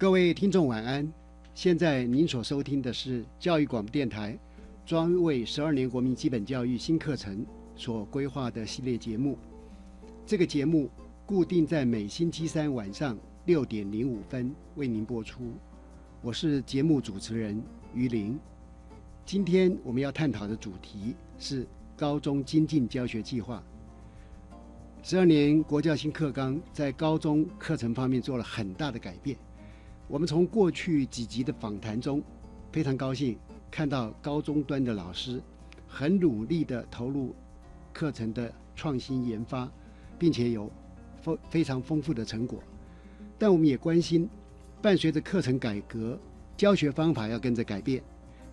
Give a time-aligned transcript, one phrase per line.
[0.00, 1.06] 各位听众晚安，
[1.54, 4.34] 现在您所收听的是教育广播电台
[4.86, 7.44] 专为十二年国民基本教育新课程
[7.76, 9.36] 所规划的系列节目。
[10.24, 10.88] 这个节目
[11.26, 15.52] 固定在每星期三晚上六点零五分为您播出。
[16.22, 17.62] 我是节目主持人
[17.92, 18.40] 于林。
[19.26, 23.62] 今天我们要探讨的主题是高中精进教学计划。
[25.02, 29.36] 十二年国教新课纲在高中课程方面做了很大的改变。
[30.10, 32.20] 我们从过去几集的访谈中，
[32.72, 33.38] 非常高兴
[33.70, 35.40] 看到高中端的老师
[35.86, 37.32] 很努力地投入
[37.92, 39.70] 课程的创新研发，
[40.18, 40.68] 并且有
[41.22, 42.60] 丰非常丰富的成果。
[43.38, 44.28] 但我们也关心，
[44.82, 46.18] 伴随着课程改革，
[46.56, 48.02] 教学方法要跟着改变，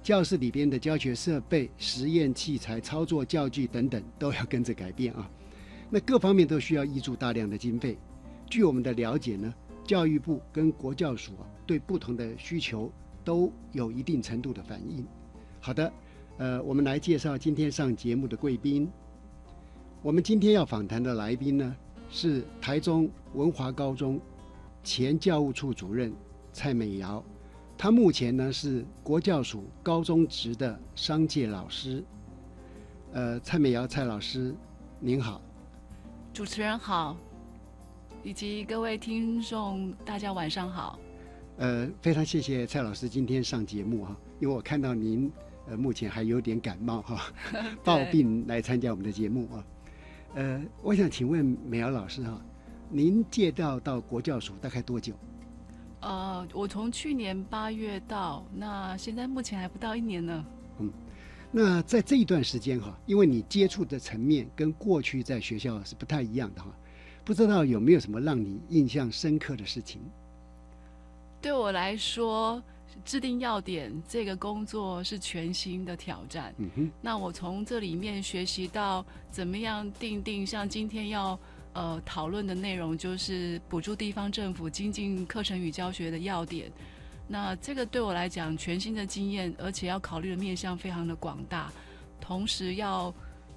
[0.04, 5.28] 教室里边的教学设备、实验器材、操作教具等等都要跟着改变啊。
[5.90, 7.98] 那各方面都需要挹注大量的经费。
[8.48, 9.52] 据我们的了解呢。
[9.88, 11.32] 教育部跟国教署，
[11.66, 12.92] 对不同的需求
[13.24, 15.04] 都有一定程度的反应。
[15.62, 15.92] 好的，
[16.38, 18.92] 呃，我们来介绍今天上节目的贵宾。
[20.04, 21.76] 我们今天要访谈的来宾呢，
[22.10, 24.20] 是台中文华高中
[24.84, 26.14] 前教务处主任
[26.52, 27.24] 蔡美瑶，
[27.78, 32.04] 她目前呢是国教署高中职的商界老师。
[33.14, 34.54] 呃，蔡美瑶蔡老师，
[35.00, 35.42] 您好。
[36.34, 37.18] 主持人好。
[38.28, 41.00] 以及各位听众，大家晚上好。
[41.60, 45.32] 呃，非常谢谢蔡老师今天上节目哈，因为我看到您
[45.66, 47.32] 呃目前还有点感冒哈，
[47.86, 49.64] 抱病来参加我们的节目啊。
[50.36, 52.42] 呃，我想请问美瑶老师哈，
[52.90, 55.14] 您借调到国教署大概多久？
[56.02, 60.46] 呃，我从去年八月到，那现在目前还不到一年呢。
[60.80, 60.92] 嗯，
[61.50, 66.78] 那在这一段时间哈，因为你接触的层面跟过去在学校是不太一样的哈。
[67.28, 70.00] 不知道有没有什么让你印象深刻的事情？
[71.42, 72.64] 对我来说，
[73.04, 76.56] 制定要点这个工作是全新的挑战。
[76.58, 81.38] 嗯哼，那我从这里面学习到怎么样定定，像今天要
[81.74, 86.72] 呃讨论的内容，就是补助地方政府精进课程与教学的要点。
[87.28, 91.70] 那这个对我来讲全新的经验，而且要考虑的面向非常的广大，
[92.22, 93.14] 同时要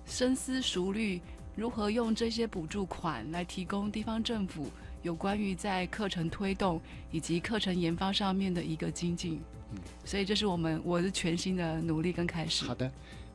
[0.06, 1.20] 深思熟虑。
[1.60, 4.70] 如何用这些补助款来提供地方政府
[5.02, 6.80] 有关于在课程推动
[7.12, 9.38] 以及课程研发上面的一个精进？
[9.70, 12.64] 嗯，所以这是我们我的全新的努力跟开始。
[12.64, 12.90] 好的，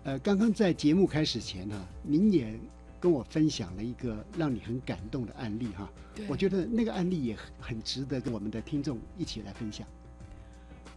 [0.05, 2.51] 呃，刚刚在节目开始前呢，您也
[2.99, 5.87] 跟我分享了一个让你很感动的案例哈。
[6.27, 9.85] 我觉得那个案例也很值得跟我们的听众一起来分享。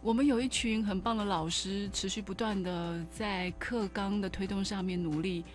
[0.01, 5.45] 我们有一群很棒的老师，持续不断的在课纲的推动上面努力。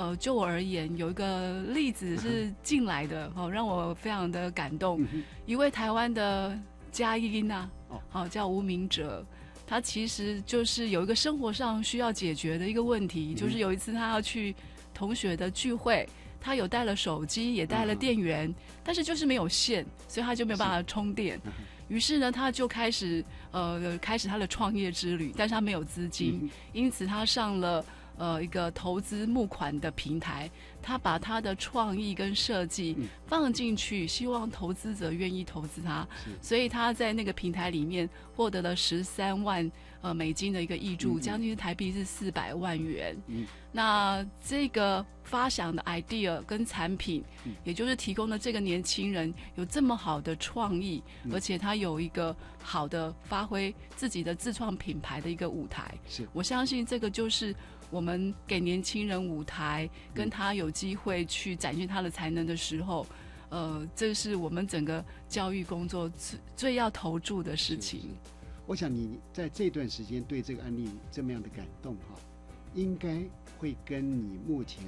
[0.00, 5.06] 呃，就我而言，有一个例子是进来的，哦，让我非常的感动。
[5.44, 6.58] 一位台湾的
[6.90, 7.68] 佳音呐，
[8.10, 9.22] 哦，叫吴明哲，
[9.66, 14.54] 他其实就是有一个生活上需要解决的一个问题，就是有一次他要去
[14.94, 16.08] 同学的聚会，
[16.40, 18.50] 他有带了手机，也带了电源，
[18.82, 21.38] 但是就是没有线，所以他就没有办法充电。
[21.88, 27.84] 于是呢，他就开始呃开始他的创业之旅，但是他没有资金，因此他上了。
[28.16, 30.50] 呃一个投资募款的平台，
[30.82, 32.96] 他把他的创意跟设计
[33.26, 36.06] 放进去，希望投资者愿意投资他，
[36.40, 39.70] 所以他在那个平台里面获得了十三万
[40.00, 43.16] 呃美金的一个益助，将近台币是四百万元。
[43.26, 43.46] 嗯。
[43.72, 47.22] 那这个发想的 idea 跟产品，
[47.62, 51.00] 也就是提供了这个年轻人有这么好的创意，
[51.30, 55.94] 而且他有一个好的发挥自己的自创品牌的一个舞台。
[56.08, 56.28] 是。
[56.32, 57.54] 我相信这个就是
[57.90, 63.06] 我们给年轻人舞台，跟他有机会去展现他的才能的时候，
[63.50, 68.10] 呃，这是我们整个教育工作最最要投注的事情。
[68.70, 72.14] 我想你在这段时间对这个案例这么样的感动哈，
[72.72, 73.20] 应该。
[73.58, 74.82] 会跟你目前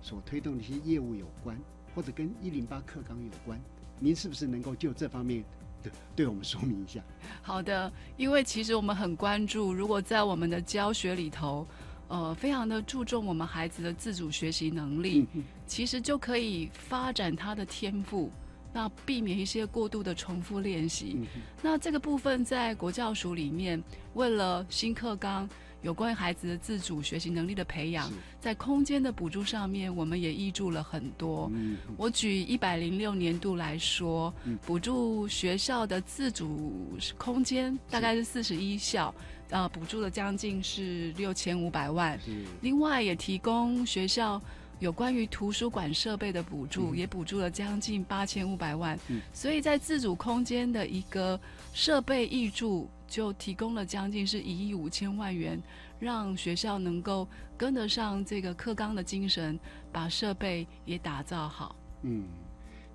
[0.00, 1.54] 所推动的一些业务有关，
[1.94, 3.60] 或者跟一零八课纲有关，
[4.00, 5.44] 您是不是能够就这方面
[5.82, 7.04] 的对我们说明一下？
[7.42, 11.66] 好的，因为其实我们很关注，如果在我们的教学里头，
[12.08, 15.26] 呃，非常的注重我们孩子的自主学习能力，
[15.66, 18.30] 其实就可以发展他的天赋，
[18.74, 21.16] 那避免一些过度的重复练习。
[21.62, 23.82] 那这个部分在国教署里面，
[24.12, 25.48] 为了新课纲。
[25.82, 28.10] 有关于孩子的自主学习能力的培养，
[28.40, 31.52] 在空间的补助上面，我们也挹注了很多。
[31.98, 34.32] 我举一百零六年度来说，
[34.64, 39.14] 补助学校的自主空间大概是四十一校，
[39.50, 42.18] 呃，补助了将近是六千五百万。
[42.62, 44.40] 另外也提供学校
[44.78, 48.98] 有关于图书馆设备的补助，也补助了将近八千五百万。
[49.32, 51.38] 所以在自主空间的一个
[51.72, 52.88] 设备挹注。
[53.06, 55.62] 就提供了将近是一亿五千万元，
[56.00, 59.60] 让学校能够跟得上这个课纲的精神，
[59.92, 61.76] 把设备也打造好。
[62.02, 62.24] 嗯，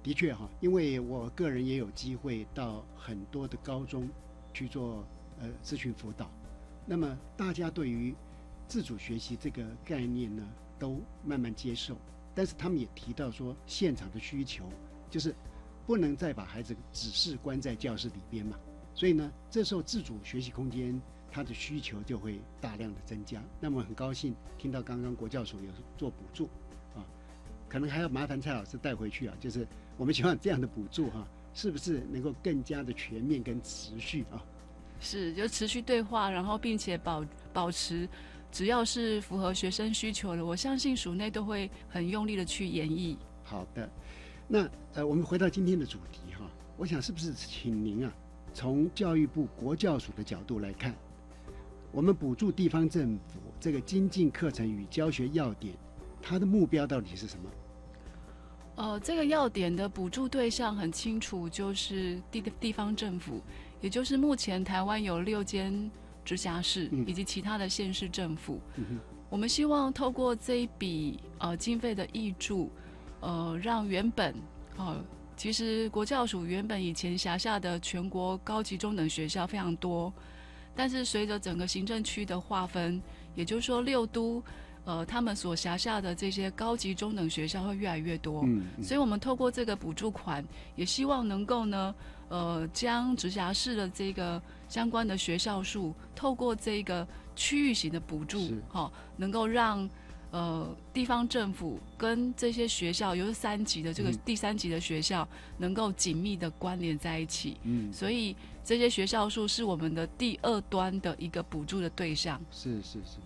[0.03, 4.09] 的确哈，因为我个人也有机会到很多的高中
[4.53, 5.05] 去做
[5.39, 6.29] 呃咨询辅导，
[6.85, 8.13] 那么大家对于
[8.67, 10.43] 自主学习这个概念呢，
[10.79, 11.95] 都慢慢接受，
[12.33, 14.63] 但是他们也提到说，现场的需求
[15.09, 15.35] 就是
[15.85, 18.57] 不能再把孩子只是关在教室里边嘛。
[18.95, 20.99] 所以呢，这时候自主学习空间
[21.31, 23.41] 它的需求就会大量的增加。
[23.59, 26.45] 那么很高兴听到刚刚国教署有做补助，
[26.95, 27.05] 啊，
[27.67, 29.35] 可能还要麻烦蔡老师带回去啊。
[29.39, 29.67] 就是
[29.97, 34.43] 我们希望这样的补助哈，是不是能够更加的全面跟持续啊？
[34.99, 38.09] 是，就持续对话，然后并且保保持，
[38.51, 43.15] 只要是符合学生需求的，我相信署内都会很用力的去演绎。
[43.43, 43.89] 好的，
[44.47, 48.13] 那呃，我们回到今天的主题哈，我想是不是请您啊？
[48.53, 50.95] 从教育部国教署的角度来看，
[51.91, 55.75] 我们补助地方政府这个精进课程与教学要点，
[56.21, 57.49] 它的目标到底是什么？
[58.75, 63.41] 呃，这个要点的补助对象很清楚，就是地地方政府，
[63.81, 65.91] 也就是目前台湾有六间
[66.29, 68.61] 直辖市以及其他的县市政府。
[69.29, 72.69] 我们希望透过这一笔呃经费的挹注，
[73.21, 74.35] 呃，让原本
[74.77, 75.03] 呃。
[75.35, 80.11] 其实国教署原本以前辖下的全国高级中等学校非常多，
[80.75, 83.01] 但是随着整个行政区的划分，
[83.35, 84.43] 也就是说六都，
[84.83, 88.43] 呃，他们所辖下的这些高级中等学校会越来越多。
[88.45, 90.43] 嗯，所以我们透过这个补助款，
[90.75, 91.95] 也希望能够呢，
[92.29, 97.05] 呃，将直辖市的这个相关的学校数，透过这个
[97.35, 99.89] 区域型的补助，哈，能够让。
[100.31, 105.27] 呃，地方政府跟这些学校，尤其是三级的这个第三级的学校，
[105.57, 107.57] 能够紧密的关联在一起。
[107.63, 112.39] 嗯，所以这些学校数是我们的第二端的一个补助的对象。
[112.51, 113.17] 是是是。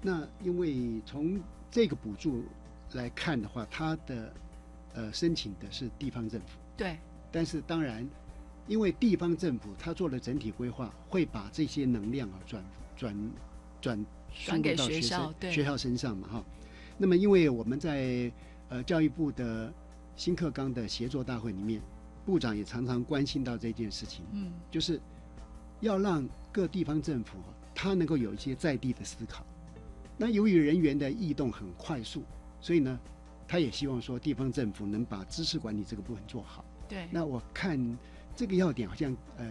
[0.00, 1.40] 那因为从
[1.72, 2.44] 这个补助
[2.92, 4.32] 来看的话，它的
[4.92, 6.46] 呃申请的是地方政府。
[6.76, 6.96] 对。
[7.32, 8.08] 但是当然，
[8.66, 12.64] 因为地方政府他做了整体规划，会把这些能量啊转
[12.96, 13.30] 转
[13.80, 14.06] 转。
[14.44, 16.44] 转给学校，学校身上嘛，哈。
[16.98, 18.28] 那么，因为我们在
[18.68, 19.72] 呃教育部的
[20.16, 21.80] 新课纲的协作大会里面，
[22.26, 25.00] 部长也常常关心到这件事情，嗯，就是
[25.78, 27.38] 要让各地方政府
[27.72, 29.46] 他能够有一些在地的思考。
[30.16, 32.24] 那由于人员的异动很快速，
[32.60, 32.98] 所以呢，
[33.46, 36.64] 他也希望说地方政府能把知识管理这个部分做好。
[36.88, 37.06] 对。
[37.12, 37.78] 那我看
[38.36, 39.50] 这个要点好像呃，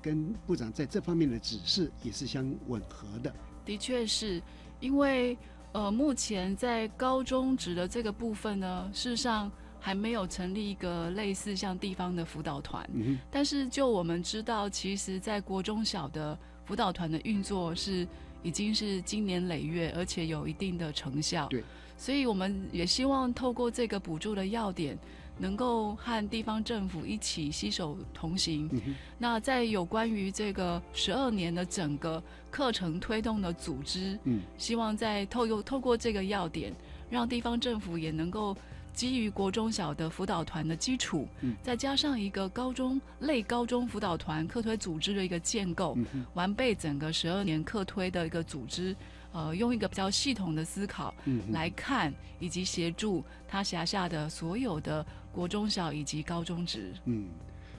[0.00, 3.32] 跟部长在这方面的指示也是相吻合的。
[3.64, 4.42] 的确是，
[4.80, 5.36] 因为
[5.72, 12.88] 呃，目前在高中职的这个部分呢，事实上还没有成立一个类似像地方的辅导团。
[12.92, 18.06] 嗯但是就我们知道，其实，在国中小的辅导团的运作是
[18.42, 21.46] 已经是经年累月，而且有一定的成效。
[21.48, 21.62] 对。
[21.96, 24.98] 所以我们也希望透过这个补助的要点，
[25.40, 28.70] 能够和地方政府一起携手同行。
[29.18, 36.72] 那在有关于这个十二年的整个课程推动的组织，嗯，希望在透过透过这个要点，
[37.08, 38.56] 让地方政府也能够
[38.92, 45.96] 基于国中小的辅导团的基础，嗯，再加上一个高中类高中辅导团课推组织的一个建构，
[46.34, 48.94] 完备整个十二年课推的一个组织。
[49.32, 51.14] 呃，用一个比较系统的思考
[51.52, 56.92] 来看，以及协助他辖下的所有的国中小以及高中职。
[57.04, 57.28] 嗯，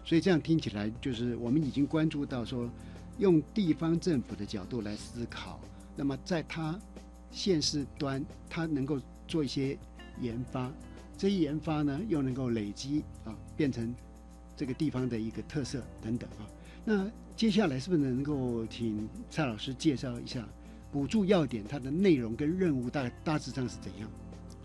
[0.05, 2.69] 所以这样听起来，就是我们已经关注到说，
[3.19, 5.59] 用地方政府的角度来思考，
[5.95, 6.79] 那么在它
[7.31, 9.77] 县市端，它能够做一些
[10.19, 10.71] 研发，
[11.17, 13.93] 这一研发呢，又能够累积啊，变成
[14.55, 16.47] 这个地方的一个特色等等啊。
[16.83, 20.47] 那接下来是不是能够请蔡老师介绍一下？
[20.91, 24.09] 补助要点，它的内容跟任务大大致上是怎样？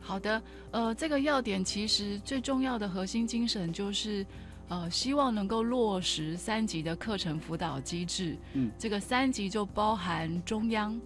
[0.07, 4.25] 好的，呃，这个要点其实最重要的核心精神就是，
[4.69, 8.37] 呃，希望能够落实三级的课程辅导机制。
[8.53, 10.99] 嗯，这个三级就包含中央，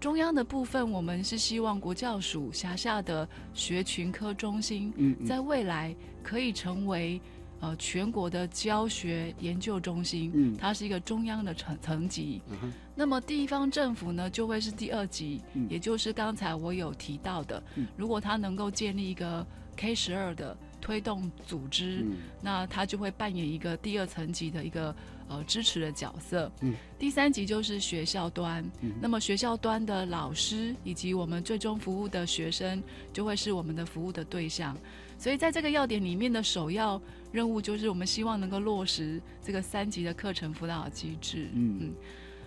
[0.00, 4.90] 中央的部分，我们是希望国教署辖下的学群科中心，
[5.26, 7.20] 在未来可以成为。
[7.60, 12.40] 呃，全国的教学研究中心，嗯，它是一个中央的层层级。
[12.50, 15.40] 嗯那么地方政府呢，就会是第二级，
[15.70, 17.62] 也就是刚才我有提到的，
[17.96, 22.04] 如果它能够建立一个 K 十二的推动组织，
[22.42, 24.94] 那它就会扮演一个第二层级的一个
[25.28, 26.52] 呃支持的角色。
[26.60, 28.62] 嗯，第三级就是学校端，
[29.00, 32.82] 那么学校端的老师以及我们最终服务的学生，
[33.14, 34.76] 就会是我们的服务的对象。
[35.16, 37.00] 所以在这个要点里面的首要
[37.32, 41.48] 任务就是，我们希望能够落实这个三级的课程辅导机制。
[41.54, 41.94] 嗯嗯。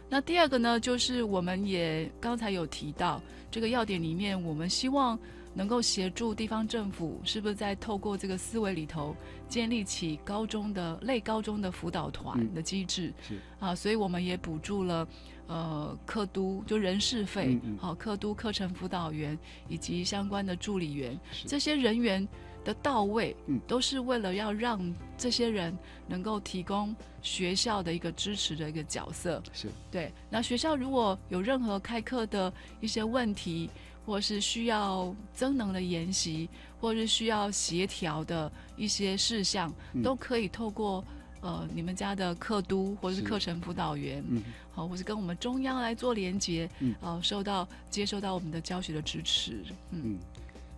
[0.09, 5.17] 那第二个呢，就是我们也刚才有提到，这个要点里面，我们希望
[5.55, 9.15] 能够协助地方政府，是不是在透过这个思维里头，
[9.47, 13.11] 建立起高中的类高中的辅导团的机制。
[13.27, 15.07] 是啊，所以我们也补助了
[15.47, 22.27] 呃课督就人事费，好课督课程辅导员以及相关的助理员这些人员。
[22.63, 25.77] 的到位，嗯，都是为了要让这些人
[26.08, 29.67] 能够提供学校的一个支持的一个角色，是。
[29.91, 30.12] 对。
[30.29, 32.51] 那学校如果有任何开课的
[32.82, 33.70] 一些问题，
[34.05, 41.03] 或是需要增能的研习，或是需要协调的一些事项，都可以透过
[41.41, 43.22] 呃你们家的课督或者是。
[43.22, 50.20] 课程辅导员，嗯，好，或是跟我们中央来做连接，嗯，哦，受到接受到我们的教学的支持，嗯。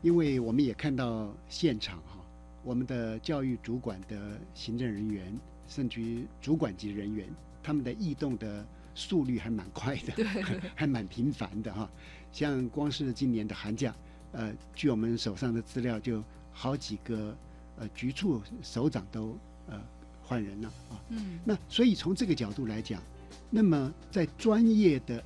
[0.05, 2.23] 因为我们也看到现场哈，
[2.63, 5.35] 我们的教育主管的行政人员，
[5.67, 7.27] 甚至于主管级人员，
[7.63, 10.13] 他们的异动的速率还蛮快的，
[10.75, 11.89] 还蛮频繁的哈。
[12.31, 13.95] 像光是今年的寒假，
[14.31, 17.35] 呃，据我们手上的资料，就好几个
[17.79, 19.35] 呃局处首长都
[19.67, 19.81] 呃
[20.21, 21.01] 换人了啊。
[21.09, 21.39] 嗯。
[21.43, 23.01] 那所以从这个角度来讲，
[23.49, 25.23] 那么在专业的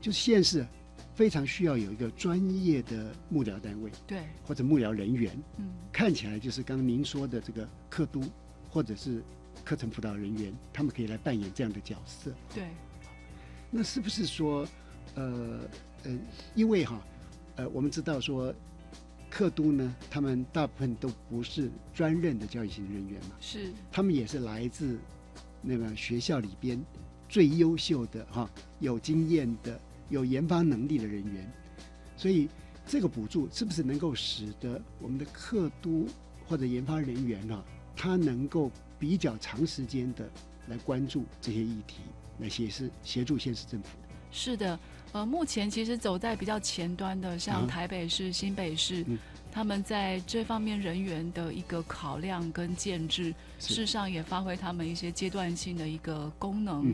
[0.00, 0.66] 就县市。
[1.14, 8.24] 非常需要有一个专业的幕僚单位，对，或者幕僚人员，嗯，看起来就是刚刚您说的这个课督，
[8.68, 9.22] 或者是
[9.64, 12.64] 课程辅导人员，他们可以来扮演这样的角色，对。
[13.70, 14.66] 那是不是说，
[15.14, 15.60] 呃
[16.02, 16.18] 呃，
[16.56, 17.00] 因为哈，
[17.56, 18.52] 呃，我们知道说，
[19.30, 24.98] 课督呢，他们大部分都不是专任的教育型人员嘛，是，他们也是来自
[25.62, 26.84] 那个学校里边
[27.28, 29.80] 最优秀的哈，有经验的。
[30.08, 31.52] 有研发能力的人员，
[32.16, 32.48] 所以
[32.86, 36.06] 这个补助是不是能够使得我们的客都
[36.46, 37.64] 或者研发人员啊，
[37.96, 40.28] 他能够比较长时间的
[40.68, 41.96] 来关注这些议题，
[42.38, 43.88] 来协是协助县市政府？
[44.30, 44.78] 是的，
[45.12, 49.04] 呃，目前其实走在比较前端的，像台北市、新北市，
[49.52, 56.92] 他们在这方面人员的一个考量跟建制，事实上也发挥他们一些阶段性的一个功能。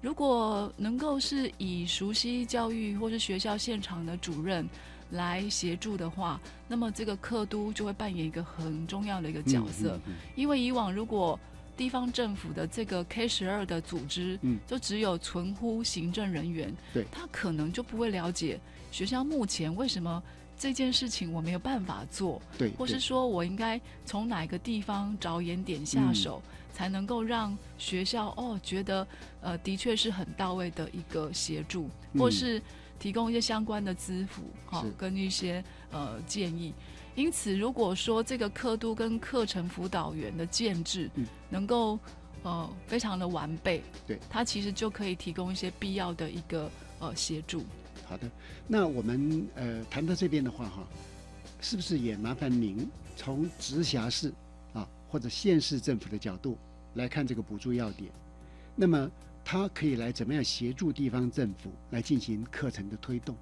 [0.00, 4.68] 如果能够是以熟悉教育或是学校现场的主任
[5.10, 9.98] 来协助的话，那么这个课都就会扮演一个很重要的一个角色。
[10.34, 11.38] 因为以往如果
[11.76, 18.60] 地方政府的这个 K 十二的组织，嗯就只有存乎行政人员，对，他可能就不会了解
[18.90, 20.22] 学校目前为什么
[20.58, 26.40] 这件事情我没有办法做，对，或是说我应该从哪个地方着眼点下手。
[26.76, 29.06] 才能够让学校哦觉得
[29.40, 32.60] 呃的确是很到位的一个协助，或是
[32.98, 36.74] 提供一些相关的资辅哈，跟一些呃建议。
[37.14, 41.10] 因此，如果说这个课度跟课程辅导员的建制
[41.48, 41.98] 能够
[42.42, 47.64] 呃非常的完备，对，他其实就可以提供一些必要的一个呃协助。
[48.04, 48.30] 好的，
[48.68, 50.86] 那我们呃谈到这边的话哈，
[51.62, 54.30] 是不是也麻烦您从直辖市
[54.74, 54.86] 啊？
[55.08, 56.58] 或者县市政府的角度
[56.96, 58.10] 来看这个补助要点，
[58.74, 59.10] 那么
[59.44, 63.36] 它可以来怎么样协助地方政府来进行课程的推动？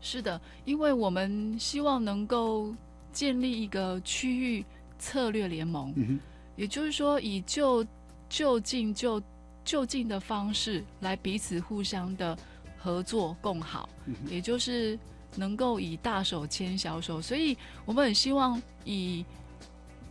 [0.00, 2.74] 是的，因为我们希望能够
[3.12, 4.64] 建立一个区域
[4.98, 6.20] 策略联盟，嗯
[6.54, 7.84] 也就是说以就
[8.28, 9.22] 就近就
[9.64, 12.36] 就近的方式来彼此互相的
[12.76, 14.98] 合作共好，嗯也就是
[15.36, 19.24] 能够以大手牵小手，所以我们很希望以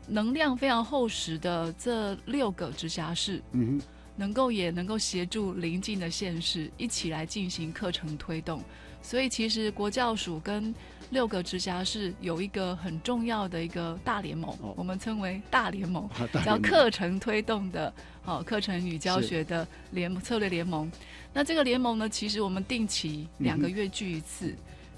[0.08, 3.82] 能量非常厚实的这六个直辖市，嗯哼，
[4.16, 8.64] 能够也能够协助邻近的县市一起来进行课程推动。
[9.02, 10.74] 所以其实国教署跟
[11.12, 16.10] 六个直辖市有一个很重要的一个大联盟，哦我们称为大联盟。
[16.44, 17.94] 叫课程推动的，
[18.26, 20.92] 哦，课程与教学的联策略联盟。
[21.34, 24.48] 那这个联盟呢，其实我们定期两个月聚一次。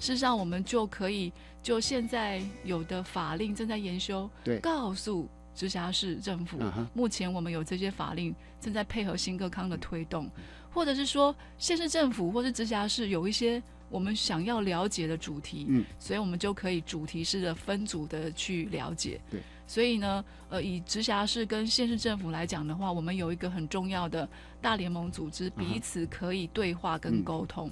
[0.00, 1.30] 事实上，我们就可以
[1.62, 4.58] 就现在有的法令正在研修，对。
[4.60, 6.58] 告诉直辖市政府，
[6.94, 10.30] 目前我们有这些法令正在配合新各康的推动，
[10.72, 19.20] 或者是说县市政府或是直辖市有一些我们想要了解的主题，嗯，所以我们就可以主题式的分组的去了解。
[19.30, 24.26] 对，所以呢，呃，以直辖市跟县市政府来讲的话，我们有一个很重要的
[24.62, 27.00] 大联盟组织，彼此可以对话嗯。
[27.00, 27.70] 跟沟通。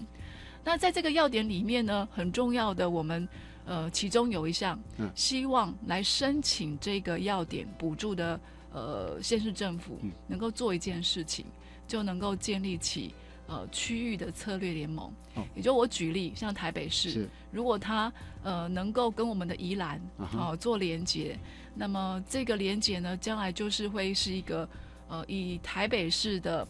[0.64, 3.26] 那在这个要点里面呢，很重要的，我们
[3.68, 5.10] 呃，其中有一项，嗯。
[5.14, 8.40] 希望来申请这个要点补助的
[8.72, 10.10] 呃县市政府嗯。
[10.26, 11.44] 能够做一件事情，
[11.87, 13.12] 就能够建立起
[13.46, 15.12] 呃区域的策略联盟。
[15.34, 15.44] 哦。
[15.54, 18.10] 也就我举例，像台北市，如果它
[18.42, 20.50] 呃能够跟我们的宜兰啊哈。
[20.52, 21.38] 哦、做连接，
[21.75, 24.66] 那么这个连接呢，将来就是会是一个
[25.08, 26.66] 呃以台北市的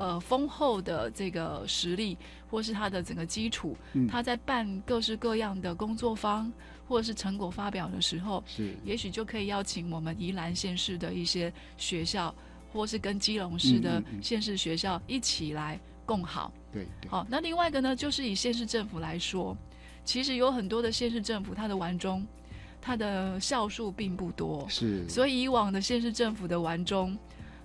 [0.00, 2.16] 呃丰厚的这个实力，
[2.50, 4.08] 或是他的整个基础，嗯。
[4.08, 6.50] 他在办各式各样的工作坊
[6.88, 8.74] 或者是成果发表的时候，是。
[8.82, 12.34] 也许就可以邀请我们宜兰县市的一些学校，
[12.72, 16.50] 或是跟基隆市的县市学校一起来共好。
[16.72, 19.54] 对对，好，那另外一个呢，就是以县市政府来说，
[20.02, 22.26] 其实有很多的县市政府，它的完中，
[22.80, 27.18] 它的校数并不多，是，所以以往的县市政府的完中，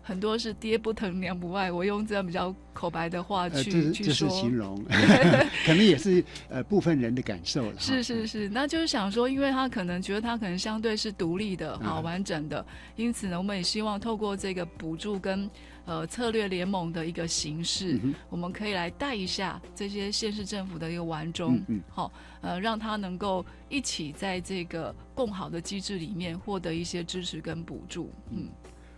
[0.08, 1.72] 很多是爹不疼娘不爱。
[1.72, 4.80] 我用这样比较口白的话呃，去、去说，形容，
[5.66, 7.80] 可能也是呃部分人的感受了。
[7.80, 11.88] 是是是，那就是想说，因为他可能觉得他可能相对是独立的、嗯。
[11.88, 12.64] 好完整的，
[12.96, 15.50] 因此呢，我们也希望透过这个补助跟
[15.86, 21.82] 呃策略联盟的一个形式，嗯我们可以来带一下这些县市政府的一个完中，嗯嗯。
[21.90, 28.48] 好、呃，让他能够一起在这个共好的机制里面获得一些支持跟补助，嗯，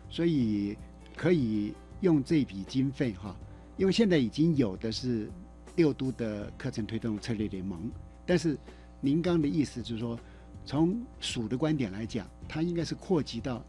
[0.09, 0.75] 所以
[1.17, 3.35] 可以用这笔经费哈，
[3.75, 5.27] 因为现在已经有的是
[5.75, 7.91] 六都的课程推动策略联盟，
[8.23, 8.55] 但是
[9.01, 10.17] 您刚的意思就是说，
[10.63, 13.65] 从署的观点来讲，它应该是扩及到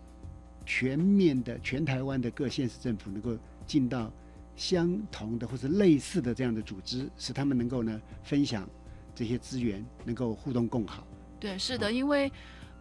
[0.67, 3.35] 全面的全台湾的各县市政府能够
[3.67, 4.13] 进到
[4.55, 8.69] 相同的或者类似的这样的组织，使他们能够呢分享
[9.15, 11.07] 这些资源，能够互动共好。
[11.41, 12.31] 对，是的，因为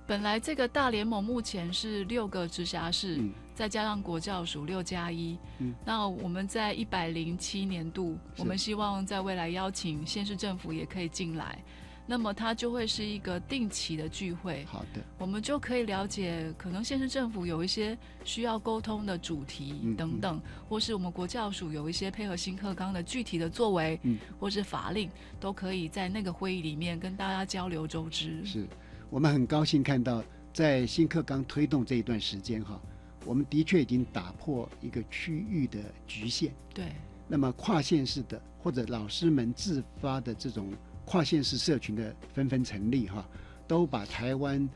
[0.06, 5.74] 本来这个大联盟目前是六个直辖市，嗯再加上国教署六加一，嗯。
[5.84, 11.58] 那我们在一百零七年度，我们希望在未来邀请县市政府也可以进来，
[12.06, 19.96] 那么它就会是一个定期的聚会，好的，我们就可以了解可能县市政府有一些需要沟通的主题嗯。
[19.96, 20.40] 等等，
[20.70, 24.20] 或是我们国教署有一些配合新课纲的具体的作为，嗯。
[24.40, 28.46] 或是法令，都可以在那个会议里面跟大家交流周知。
[28.46, 28.68] 是。
[29.10, 32.80] 我们很高兴看到，在新课纲推动这一段时间哈，
[33.28, 36.52] 我们的确已经打破一个区域的局限。
[36.74, 36.86] 对，
[37.28, 40.72] 那么跨县市的或者老师们自发的这种
[41.06, 43.28] 跨县市社群的纷纷成立哈，
[43.68, 44.68] 都把台湾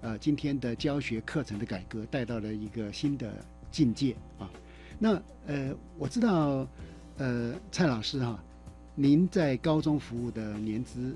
[0.00, 3.32] 呃今天的教学课程的改革带到了一个新的
[3.70, 4.50] 境界啊。
[4.98, 6.66] 那呃，我知道
[7.18, 8.42] 呃蔡老师哈，
[8.94, 11.14] 您在高中服务的年资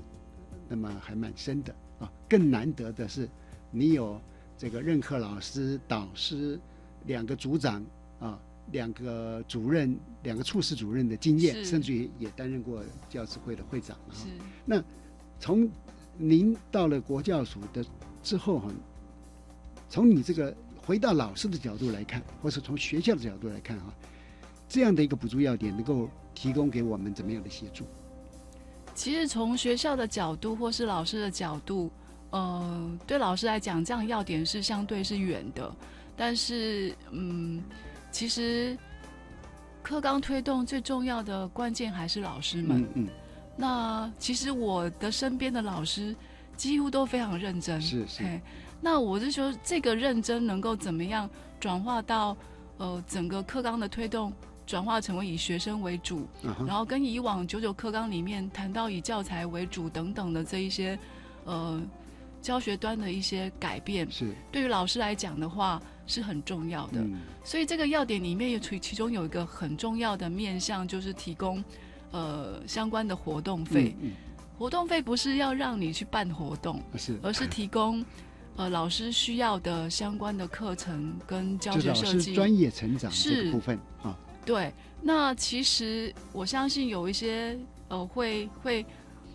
[0.69, 3.27] 那么还蛮深的啊，更难得的是
[3.71, 4.21] 你有
[4.57, 6.59] 这个任课老师、导师
[7.05, 7.85] 两个组长
[8.19, 8.39] 啊。
[8.71, 13.95] 两个主任、两个处室主任的经验，甚至于也担任过教师会的会长。
[14.13, 14.81] 是。
[15.37, 15.69] 从
[16.17, 17.85] 您到了国教署的
[18.23, 18.71] 之后哈，
[19.89, 23.93] 从你这个回到老师的角度来看，或是从学校的角度来看哈，
[24.69, 27.83] 这样的一个补助要点能够提供给我们怎么样的协助？
[28.95, 31.91] 其实从学校的角度或是老师的角度，
[32.29, 35.75] 呃，对老师来讲，这样要点是相对是远的，
[36.15, 37.63] 但是嗯，
[38.11, 38.77] 其实
[39.81, 42.81] 课纲推动最重要的关键还是老师们。
[42.81, 43.07] 嗯嗯，
[43.55, 46.15] 那其实我的身边的老师
[46.55, 48.23] 几乎都非常认真，是是。
[48.23, 48.41] 嘿
[48.79, 52.35] 那我是说，这个认真能够怎么样转化到
[52.77, 54.33] 呃整个课纲的推动，
[54.67, 56.27] 转化成为以学生为主，
[56.67, 60.99] 然后跟以往九九课纲里面谈到以教材为主等等的这一些
[61.45, 61.81] 呃
[62.41, 64.33] 教学端的一些改变，是。
[64.51, 67.03] 对于老师来讲的话是很重要的。
[67.43, 71.63] 所以这个要点里面有其其中有一个很重要的面向，就是提供
[72.11, 73.95] 呃相关的活动费。
[74.57, 78.05] 活动费不是要让你去办活动，是，而是提供
[78.55, 84.15] 呃老师需要的相关的课程跟教学设计、专业成长是部分啊。
[84.45, 88.85] 对，那其实我相信有一些呃会会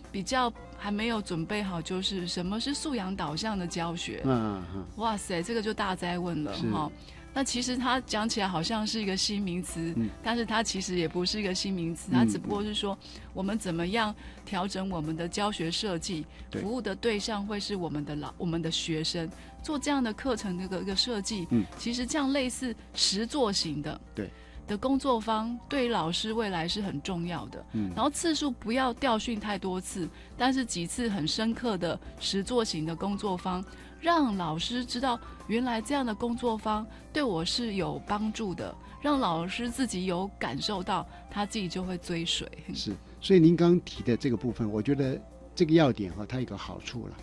[0.09, 4.21] 比较还没有准备好，就是什么是素养导向的教学？
[4.23, 4.85] 嗯嗯。
[4.95, 6.89] 哇塞，这个就大灾问了哈。
[7.31, 12.97] 那其实它讲起来好像是一个新名词，但是它其实也不是一个新名词，它只不过是说
[13.35, 14.13] 我们怎么样
[14.43, 19.29] 调整我们的教学设计，服务的对象会是我们的老我们的学生，
[19.61, 21.63] 做这样的课程的一个一个设计，嗯。
[21.77, 24.27] 其实这样类似实作型的，对
[24.69, 33.65] 的工作方对于老师未来是很重要的，嗯然后次数不要调训太多次，但是几次很深刻的实作型的工作方。
[33.99, 42.47] 让老师知道，原来这样的工作方对我是有帮助的，让老师自己有感受到，他自己就会追随。
[42.73, 45.19] 是，所以您刚刚提的这个部分，我觉得
[45.53, 47.17] 这个要点哈，它有个好处了。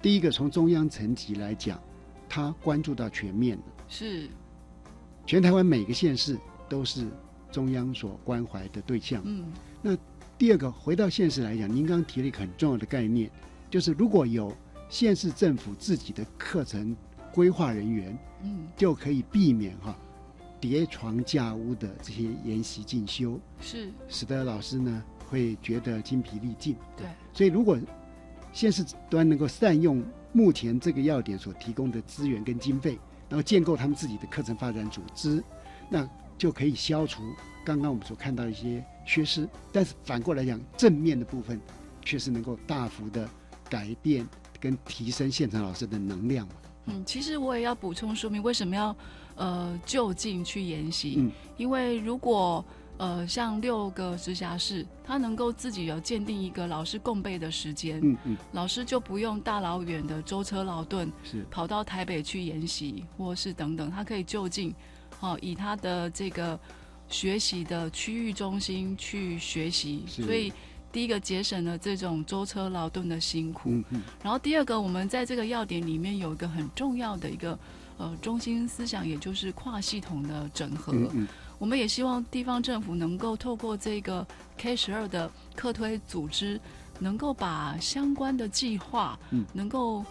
[0.00, 1.82] 第一个，从中央层级来讲，
[2.28, 4.28] 他关注到全面的，是，
[5.26, 6.38] 全台湾每个县市
[6.70, 7.06] 都是
[7.52, 9.20] 中央所关怀的对象。
[9.26, 9.52] 嗯，
[9.82, 9.94] 那
[10.38, 13.30] 第二个，回到现实来讲，您刚刚提了一个很重要的概念，
[13.68, 14.50] 就是如果有。
[14.90, 16.96] 县市政府自己的课程
[17.32, 19.96] 规划人员，嗯，就可以避免哈
[20.58, 26.74] 叠床架屋的这些研习进修，是使得老师呢会觉得精疲力尽。
[26.96, 27.78] 对，所以如果
[28.52, 30.02] 县市端能够善用
[30.32, 35.40] 目前这个要点所提供的资源跟经费，然后建构他们自己的课程发展组织，
[35.88, 36.04] 那
[36.40, 37.22] 就可以消除
[37.64, 39.48] 刚刚我们所看到一些缺失。
[39.70, 41.60] 但是反过来讲，正面的部分
[42.04, 43.28] 却是能够大幅的
[43.68, 44.26] 改变。
[44.62, 46.46] 跟提升现场老师的能量
[46.84, 48.94] 嗯，其实我也要补充说明，为什么要
[49.36, 51.14] 呃就近去研习？
[51.16, 52.62] 嗯，因为如果
[52.98, 64.74] 呃像六个直辖市，他能够自己有鉴定一个老师共备的时间，嗯嗯，老师就不用大老远的舟车劳顿，是跑到台北去研习，或是等等，他可以就近，
[65.20, 66.58] 哦，以他的这个
[67.08, 70.52] 学习的区域中心去学习，所以。
[70.92, 77.56] 第一个节省了这种舟车劳顿的辛苦，嗯然后第二个，我们在这个要点里面有一个很重要的一个
[77.96, 80.92] 呃中心思想，也就是跨系统的整合。
[80.92, 81.28] 嗯
[81.58, 86.60] 我们也希望地方政府能够透过这个 K 十二的客推组织，
[86.98, 89.16] 能够把相关的计划，
[89.52, 90.04] 能够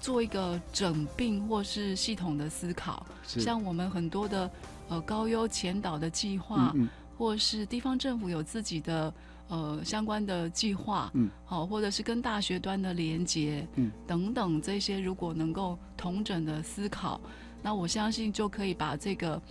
[0.00, 3.04] 做一个整并或是系统的思考。
[3.26, 4.50] 像我们很多的
[4.88, 6.74] 呃高优前导的计划，
[7.16, 9.12] 或是地方政府有自己的。
[9.48, 17.20] 呃，相关的计划，嗯，好，或者是跟大学端的连接，嗯，等等这些，如果能够同整的思考，
[17.60, 19.42] 那我相信就可以把这个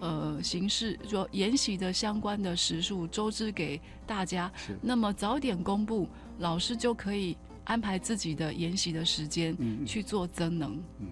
[0.00, 11.08] 呃形式，说研习的相关的时数周知给大家，是，那么早点公布，老师就可以安排自己的研习的时间，嗯，去做增能，嗯。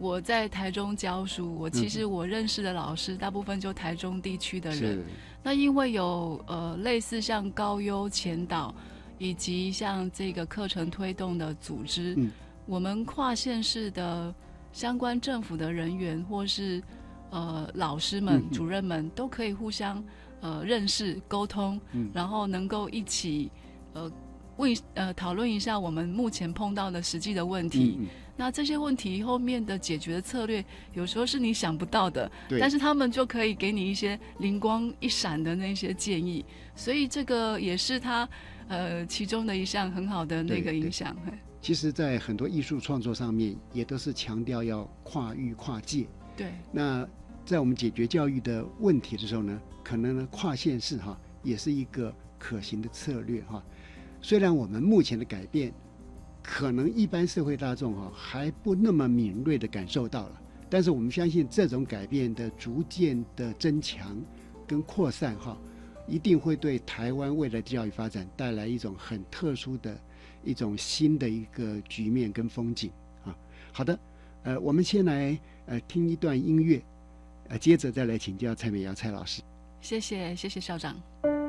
[0.00, 5.04] 我在台中教书，我其实我认识的老师大部分就台中地区的人。
[5.42, 8.74] 那因为有呃类似像高优前导，
[9.18, 12.16] 以及像这个课程推动的组织，
[12.64, 14.34] 我们跨县市的
[14.72, 16.82] 相关政府的人员或是
[17.28, 20.02] 呃老师们、主任们都可以互相
[20.40, 21.78] 呃认识、沟通，
[22.14, 23.50] 然后能够一起
[23.92, 24.10] 呃
[24.56, 28.08] 问呃讨论一下我们目前碰到的实际的问题。
[28.40, 36.42] 那这些问题后面的解决的策略，有时候是你想不到的，但是他们就可以给你一些灵光一闪的那些建议，
[36.74, 38.26] 所以这个也是他
[38.68, 41.14] 呃其中的一项很好的那个影响。
[41.60, 46.06] 其实，在很多艺术创作上面，也都是强调要跨域跨界。
[46.34, 46.50] 对。
[46.72, 47.06] 那
[47.44, 53.62] 在我们解决教育的问题的时候呢，可能呢跨县市哈也是一个可行的策略哈。
[54.22, 55.70] 虽然我们目前的改变。
[56.42, 64.16] 可能一般社会大众哈还不那么敏锐的感受到了，但是我们相信这种改变的逐渐的增强
[64.66, 65.56] 跟扩散哈，
[66.06, 69.96] 一定会对台湾未来教育发展带来一种很特殊的
[70.42, 72.90] 一种新的一个局面跟风景
[73.24, 73.36] 啊。
[73.72, 73.98] 好的，
[74.42, 76.82] 呃，我们先来呃听一段音乐，
[77.48, 79.42] 呃，接着再来请教蔡美瑶蔡老师。
[79.80, 81.39] 谢谢，谢谢校长。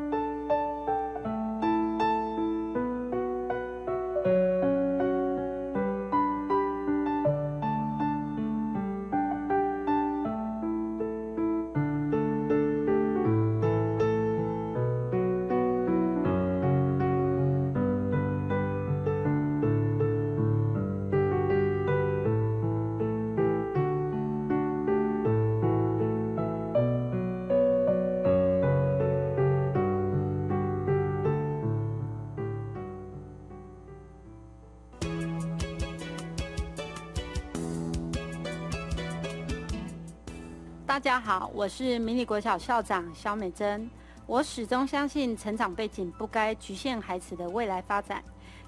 [41.34, 43.90] 好，我是迷你国小校长肖美珍。
[44.26, 48.22] 我始终相信，成长背景不该局限孩子的未来发展。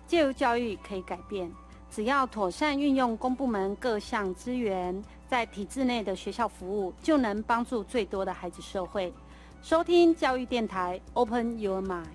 [0.08, 1.52] 借由教育可以改变，
[1.92, 9.14] 只要妥善运用公部门各项资源，在体制内的学校服务，就能帮助最多的孩子社会。
[9.62, 12.06] 收听教育电台，Open Your Mind。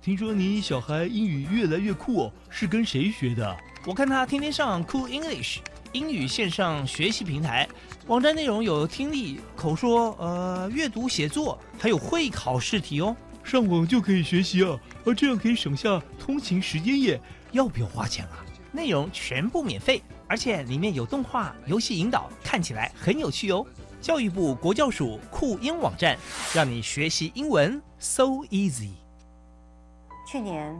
[0.00, 3.54] 听说你小孩英语越来越酷哦，是跟谁学的？
[3.84, 5.58] 我看他天天上 Cool English
[5.92, 7.68] 英语线上学习平台，
[8.06, 13.14] 网站内容有听力、口说、呃阅读、写作，还有会考试题哦。
[13.44, 17.20] 上网就可以学习啊，啊这样可以省下通勤时间耶。
[17.50, 18.42] 要不要花钱啊？
[18.72, 23.66] 内容全部免费，而且里面有动画、游戏引导，看起来很有趣哦。
[24.00, 26.16] 教育部国教署酷英网站，
[26.54, 28.92] 让你学习英文 so easy。
[30.26, 30.74] 去年，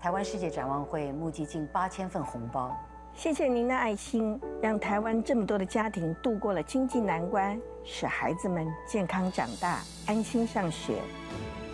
[0.00, 2.74] 台湾世界展望会募集近八千份红包。
[3.16, 10.98] 谢谢您的爱心，让台湾这么多的家庭度过了经济难关，使孩子们健康长大、安心上学。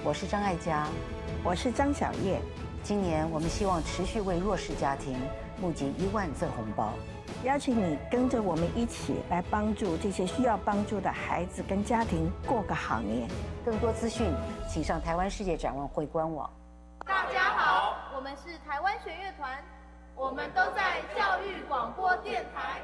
[0.05, 0.87] 我是张爱嘉，
[1.43, 2.39] 我是张小叶。
[2.83, 5.17] 今年我们希望持续为弱势家庭
[5.61, 6.93] 募集一万份红包，
[7.43, 13.27] 邀请你跟着我们一起来帮助这些需要帮助的孩子跟家庭过个好年。
[13.65, 14.31] 更多资讯，
[14.69, 16.49] 请上台湾世界展望会官网。
[17.07, 19.59] 大家好，我们是台湾弦乐团，
[20.21, 22.83] 我们都在教育广播电台。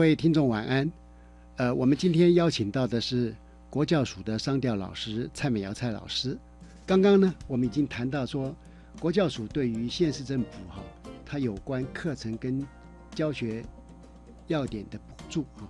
[0.00, 0.90] 各位听众晚安，
[1.56, 3.36] 呃，我们今天邀请到的是
[3.68, 6.38] 国教署的商调老师蔡美瑶蔡老师。
[6.86, 8.56] 刚刚呢，我们已经谈到说，
[8.98, 10.82] 国教署对于县市政府哈，
[11.26, 12.66] 它有关课程跟
[13.14, 13.62] 教学
[14.46, 15.68] 要点的补助啊。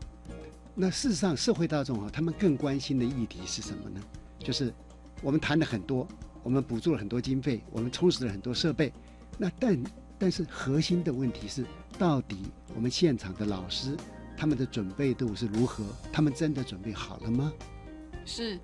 [0.76, 4.00] 那事实上，社会大众哈，他们更关心的议题是什么呢？
[4.38, 4.72] 就是
[5.22, 6.06] 我们谈了很多，
[6.44, 8.92] 我们补助了很多经费，我们充实了很多设备，
[9.36, 9.82] 那但
[10.20, 11.66] 但是核心的问题是。
[11.98, 12.38] 到底
[12.74, 13.94] 我们现场的老师
[14.40, 15.84] 他们的准备度是如何？
[16.10, 17.52] 他们真的准备好了吗？
[18.24, 18.58] 是，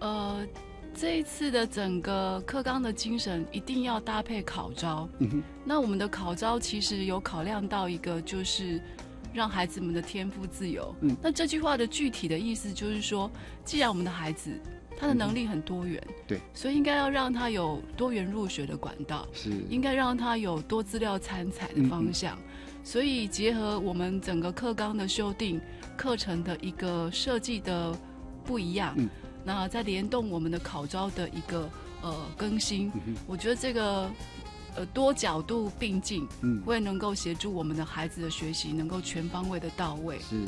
[0.00, 0.46] 呃，
[0.92, 5.08] 这一次的整个课纲的精神一定要搭配考招。
[5.20, 5.42] 嗯哼。
[5.64, 8.78] 那我们的考招其实有考量到一个，就是
[9.32, 10.94] 让孩子们的天赋自由。
[11.00, 11.16] 嗯。
[11.22, 13.30] 那这句话的具体的意思就是说，
[13.64, 14.50] 既然我们的孩子
[14.94, 22.38] 他的能力很多元，对，所以应该要让他有多元入学的管道，是应该让他有多资料参采的方向。
[22.84, 25.58] 所以结合我们整个课纲的修订，
[25.96, 27.96] 课程的一个设计的
[28.44, 28.94] 不一样，
[29.42, 31.68] 那再联动我们的考招的一个
[32.02, 32.92] 呃更新，
[33.26, 34.10] 我觉得这个
[34.76, 40.18] 呃多角度并进，嗯会能够协助我们的孩子的学习能够全方位的到位。
[40.18, 40.44] 是，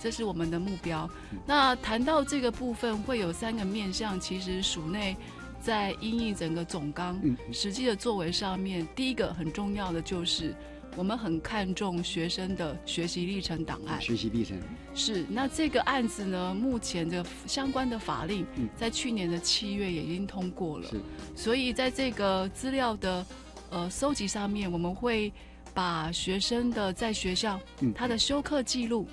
[0.00, 1.08] 这是我们的目标。
[1.46, 5.14] 那谈到这个部分，会有三个面向，其实署内
[5.60, 7.20] 在应应整个总纲
[7.52, 10.54] 实际的作为上面，第一个很重要的就是。
[10.96, 14.00] 我们很看重学生的学习历程档案。
[14.00, 14.58] 学习历程
[14.94, 16.54] 是那这个案子呢？
[16.54, 20.88] 目前的相关的法令在去年的七月也已经通过了。
[20.88, 21.00] 是，
[21.36, 23.26] 所以在这个资料的
[23.68, 25.30] 呃收集上面，我们会
[25.74, 27.60] 把学生的在学校
[27.94, 29.06] 他的休课记录，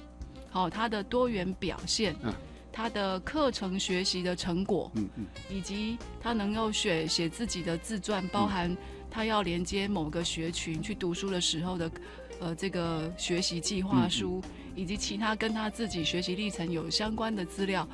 [0.49, 2.15] 好他的多元表现，
[2.71, 8.73] 他的课程学习的成果，嗯嗯，以及他能够写写自己的自传，包含。
[9.13, 11.91] 他要连接某个学群去读书的时候的，
[12.39, 14.41] 呃，这个学习计划书，
[14.75, 17.87] 以及其他跟他自己学习历程有相关的资料，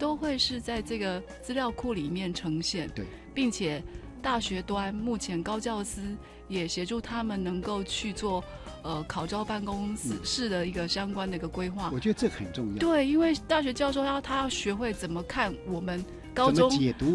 [0.00, 2.90] 都会是在这个资料库里面呈现。
[2.92, 3.80] 对，并且
[4.20, 6.02] 大学端目前高教司
[6.48, 8.42] 也协助他们能够去做，
[8.82, 11.88] 呃，考招办公室的一个相关的一个规划。
[11.94, 12.78] 我觉得这很重要。
[12.80, 16.04] 对，因为大学教授要他要学会怎么看我们。
[16.34, 16.68] 高中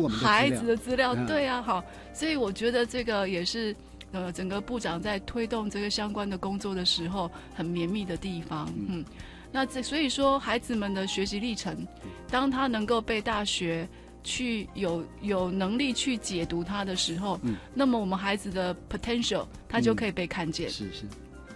[0.10, 3.76] 孩子的资料，对啊，好，所以我觉得这个也是
[4.12, 8.68] 呃，整个部长在推动这个相关的工作的时候很绵密的地方。
[8.88, 9.06] 嗯，
[9.52, 11.86] 那这所以说孩子们的学习历程，
[12.30, 13.88] 当他能够被大学
[14.24, 20.70] 去有有能力去解读他的时候，嗯，那么我们孩子的 potential 他就可以被看见。
[20.70, 21.04] 是是。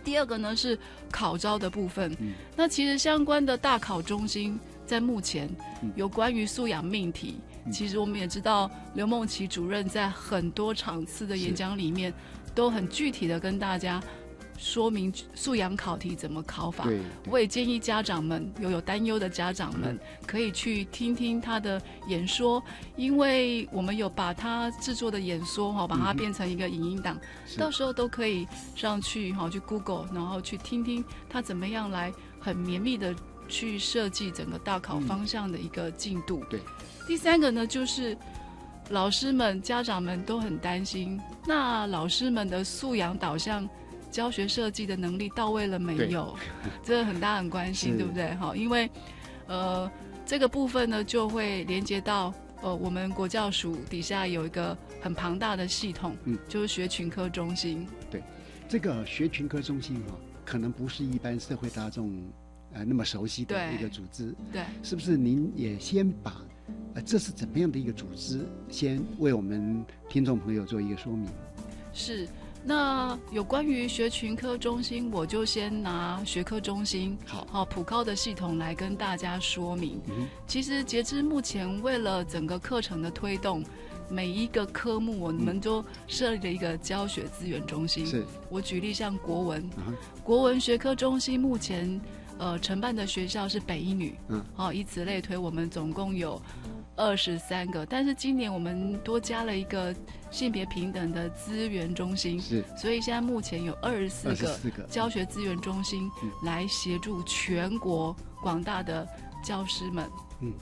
[0.04, 0.78] 第二个呢是
[1.10, 5.49] 考招的部分，嗯，那其实相关的大考中心在目前
[5.95, 7.38] 有关于素养命题。
[7.71, 12.13] 其实我们也知道，刘梦琪主任在很多场次的演讲里面，
[12.54, 14.04] 都很具体的跟大家
[14.58, 16.86] 说明素养考题怎么考法。
[17.30, 19.97] 我也建议家长们有有担忧的家长们，
[20.28, 22.62] 可以去听听他的演说，
[22.95, 27.17] 因为我们有把他制作的演说哈，把它变成一个影音档，
[27.58, 33.15] 到时候都可以上去哈，去 Google，然后去听听他怎么样来很绵密的。
[33.49, 36.43] 去设计整个大考方向的一个进度。
[36.49, 36.62] 对，
[37.07, 38.17] 第三个呢，就是
[38.89, 43.67] 老师们、家长们都很担心，那老师们的素养导向
[44.09, 46.35] 教学设计的能力到位了没有？
[46.83, 48.33] 这个很大很关心，对不对？
[48.35, 48.89] 哈，因为
[49.47, 49.89] 呃，
[50.25, 57.85] 这个部分呢，就会连接到呃，我们国教署底下有一个很庞大的系统，嗯，就是学群科中心。
[58.09, 58.23] 对，
[58.69, 62.13] 这个学群科中心哈，可能不是一般社会大众。
[62.75, 66.41] 呃，那么熟悉的一个组织，对，是不是您也先把，
[66.95, 71.27] 呃，这是怎么样的一个组织，先为我们听众朋友做一个说明？
[71.91, 72.27] 是，
[72.63, 79.99] 那有关于学群科中心，我就先拿学科中心，好，好普高的系统来跟大家说明。
[80.45, 83.63] 其实截至目前，为了整个课程的推动，
[84.08, 88.06] 每一个科目我们都设立了一个教学资源中心。
[88.06, 89.67] 是，我举例像国文，
[90.23, 91.99] 国文学科中心目前。
[92.39, 96.41] 呃，承办的学校是北一女，嗯，好，以此类推，我们总共有
[96.95, 99.93] 二十三个，但是今年我们多加了一个
[100.29, 106.10] 性别平等的资源中心，是，所以现在目前有二十四个教学资源中心
[106.43, 109.08] 来协助全国广大的
[109.43, 110.10] 教师们，
[110.41, 110.53] 嗯，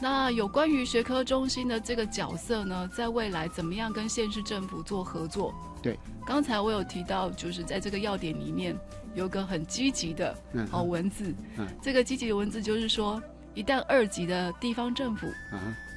[0.00, 5.54] 那有关于学科中心的这个角色呢，在未来怎么样跟县市政府做合作？
[5.82, 8.76] 对，刚才我有提到，就是在这个要点里面。
[9.14, 10.36] 有个很积极的
[10.70, 11.34] 哦文字，
[11.82, 13.20] 这个积极的文字就是说，
[13.58, 15.26] 一旦二级的地方政府，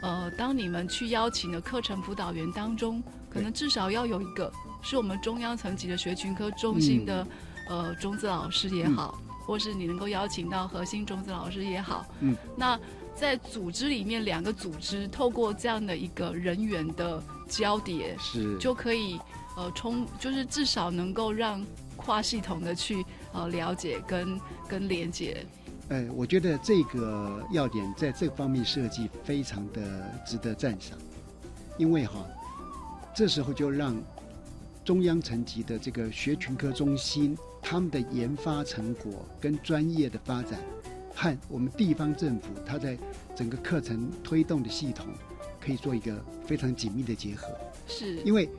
[0.02, 7.28] 呃，当你们去邀请的课程辅导员当中，可能至少要有一个是我们中央层级的学群科中心的
[7.69, 12.80] 呃中子老师也好，或是你能够邀请到核心中子老师也好，嗯，那
[13.13, 18.58] 在组织里面两个组织透过这样的一个人员的交叠，是。
[18.58, 19.19] 就可以
[19.56, 21.63] 呃充，就是至少能够让。
[22.04, 25.45] 跨系统的去呃了解跟跟连接，
[25.91, 30.97] 呃，我觉得这个要点在这方面设计非常的值得赞赏，
[31.77, 32.25] 因为哈，
[33.13, 34.01] 这时候就让
[34.86, 40.62] 中央层级的这个学群科中心他们的研发成果跟专业的发展，
[41.13, 42.97] 和我们地方政府它在
[43.36, 45.08] 整个课程推动的系统，
[45.60, 47.49] 可以做一个非常紧密的结合。
[47.86, 48.49] 是，因为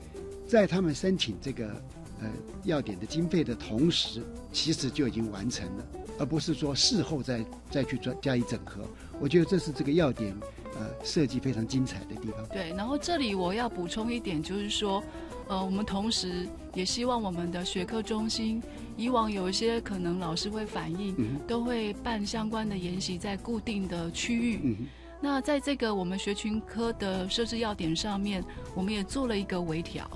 [0.47, 1.83] 在他们申请这个。
[2.23, 2.31] 呃，
[2.65, 5.87] 要点的经费的同时，其实就已经完成了，
[6.21, 8.83] 而不是说事后再再去做加以整合。
[9.21, 10.33] 我觉得这是这个要点
[10.77, 12.47] 呃设计非常精彩的地方。
[12.53, 15.03] 对，然后这里我要补充一点，就是说，
[15.49, 18.63] 呃，我们同时也希望我们的学科中心，
[18.97, 21.17] 以往有一些可能老师会反映，
[21.49, 24.77] 都会办相关的研习在固定的区域。
[25.23, 30.11] 那在这个我们学群科的设置要点上面，我们也做了一个微调。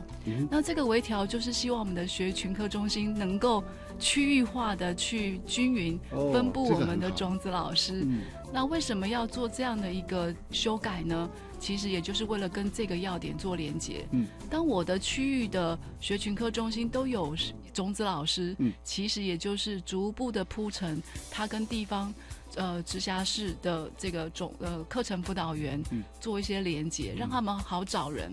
[0.51, 3.63] 那这个微调就是希望我们的学群科中心能够
[4.01, 5.97] 区域化的去均匀
[6.33, 8.05] 分布我们的种子老师。
[8.53, 11.31] 那为什么要做这样的一个修改呢？
[11.61, 14.05] 其实也就是为了跟这个要点做连接。
[14.11, 17.35] 嗯，当我的区域的学群科中心都有
[17.73, 22.13] 种子老师，嗯，其实也就是逐步的铺成，它跟地方。
[22.57, 25.83] 呃，直辖市的这个总呃课程辅导员
[26.19, 28.33] 做一些连接，让他们好找人。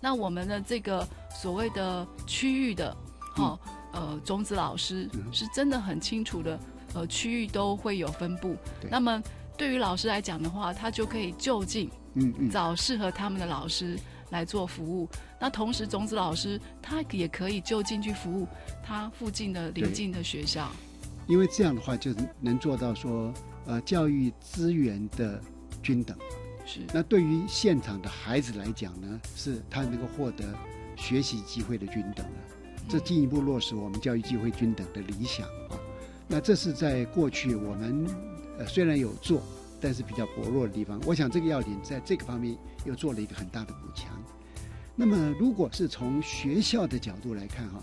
[0.00, 1.06] 那我们的这个
[1.40, 2.96] 所谓的区域的，
[3.36, 3.56] 哈
[3.92, 6.58] 呃种子老师是真的很清楚的，
[6.92, 8.56] 呃区域都会有分布。
[8.90, 9.22] 那么
[9.56, 13.96] 对于老师来讲的话，他就可以就近嗯找适合他们的老师
[14.30, 15.08] 来做服务。
[15.38, 18.48] 那同时种子老师他也可以就近去服务
[18.82, 20.68] 他附近的邻近的学校。
[21.28, 23.32] 因为这样的话，就能做到说。
[23.66, 25.40] 呃，教育资源的
[25.82, 26.16] 均等，
[26.66, 30.44] 是那对于现场的孩子来讲呢，是他能够获得
[30.96, 32.38] 学习机会的均等了。
[32.88, 35.78] 这进一步落实我们教育机会均等的理想啊。
[36.26, 38.06] 那这是在过去我们
[38.58, 39.42] 呃虽然有做，
[39.80, 41.00] 但是比较薄弱的地方。
[41.06, 44.10] 我想这个要点在这个方面又做了一个很大的补强。
[44.96, 47.82] 那么，如果是从学校的角度来看哈，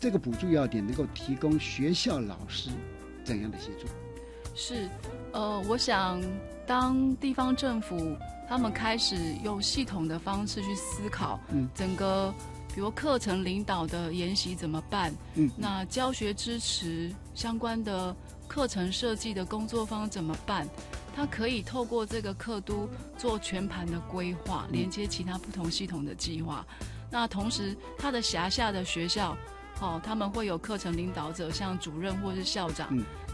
[0.00, 2.70] 这个补助要点能够提供学校老师
[3.22, 3.86] 怎样的协助？
[4.60, 4.90] 是，
[5.30, 6.20] 呃，我想
[6.66, 8.16] 当地方政府
[8.48, 12.34] 他们开始用系统的方式去思考，嗯，整个
[12.74, 18.14] 比如课程领导的研习怎么办，嗯，那教学支持相关的
[18.48, 20.66] 课程设计的工作方怎么办？
[21.14, 26.66] 它可以透过这个课都做全盘的规划，连接其他不同系统的计划。
[27.12, 29.36] 那同时，它的辖下的学校，
[29.80, 32.88] 哦，他们会有课程领导者，像主任或是校长，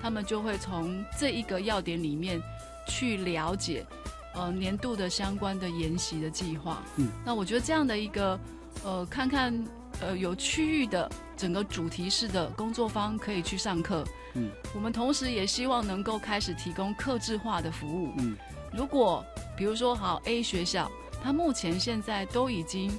[0.05, 2.39] 他们就会从这一个要点里面
[2.87, 3.87] 去了解，
[4.35, 6.83] 呃，年度的相关的研习的计划。
[6.97, 8.39] 嗯，那我觉得这样的一个，
[8.85, 9.65] 呃，看看，
[10.03, 14.05] 呃，有区域的整个主题式的工作坊可以去上课。
[14.35, 18.13] 嗯，我们同时也希望能够开始提供客制化的服务。
[18.19, 18.37] 嗯，
[18.75, 19.25] 如果
[19.57, 20.93] 比如说好 A 学校，
[21.23, 22.93] 它目前现在都已经。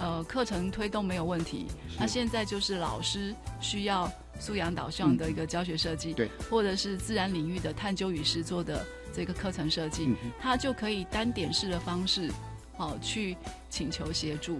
[0.00, 1.66] 呃，课程推动没有问题。
[1.98, 8.84] 那现在就是老师需要素养导向的一个教学设计，对，或者是自然领域的探究与实作的
[9.14, 12.28] 这个课程设计，它就可以单点式的方式，
[12.76, 13.36] 好去
[13.68, 14.58] 请求协助。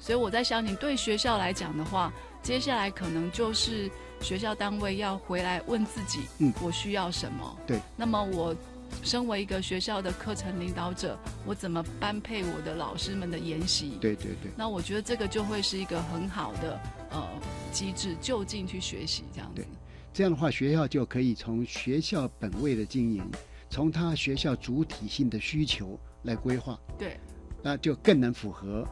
[0.00, 2.12] 所以我在想，你对学校来讲的话，
[2.42, 7.58] 接下来可能就是学校单位要回来问自己，嗯，我需要什么？
[7.66, 8.54] 对，那么我。
[9.02, 13.98] 身为一个学校的课程领导者，我怎么般配我的老师们的研习？
[14.00, 14.50] 对对对。
[14.56, 16.80] 那我觉得这个就会是一个很好的
[17.10, 17.28] 呃
[17.70, 19.62] 机制，就近去学习这样子。
[19.62, 19.66] 对，
[20.12, 23.22] 这样的话，学校就可以从学校本位的经营，
[23.70, 26.78] 从他学校主体性的需求来规划。
[26.98, 27.18] 对。
[27.62, 28.86] 那就更能符合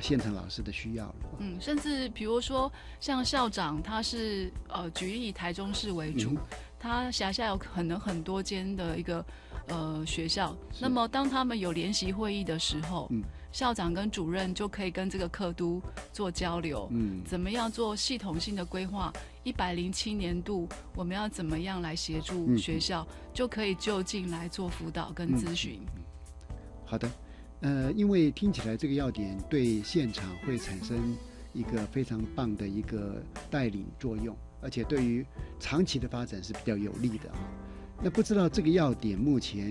[0.00, 1.14] 现场老师的需要了。
[1.40, 6.36] 嗯，甚至比如说像校长，他是呃举例台中市为主。
[6.82, 9.24] 他辖下有可能很多间的一个
[9.68, 13.08] 呃学校，那么当他们有联席会议的时候，
[13.52, 15.80] 校长跟主任就可以跟这个课都
[16.12, 19.12] 做交流，嗯，怎么样做系统性的规划？
[19.44, 25.80] 一百零七年度我们要怎么样来协助学校，就可以就近来做辅导跟咨询。
[26.84, 27.08] 好的，
[27.60, 31.16] 呃，因为听起来这个要点对现场会产生
[31.52, 34.36] 一个非常棒的一个带领作用。
[34.62, 35.26] 而且对于
[35.58, 37.36] 长期的发展是比较有利的啊。
[38.02, 39.68] 那不知道这个要点目前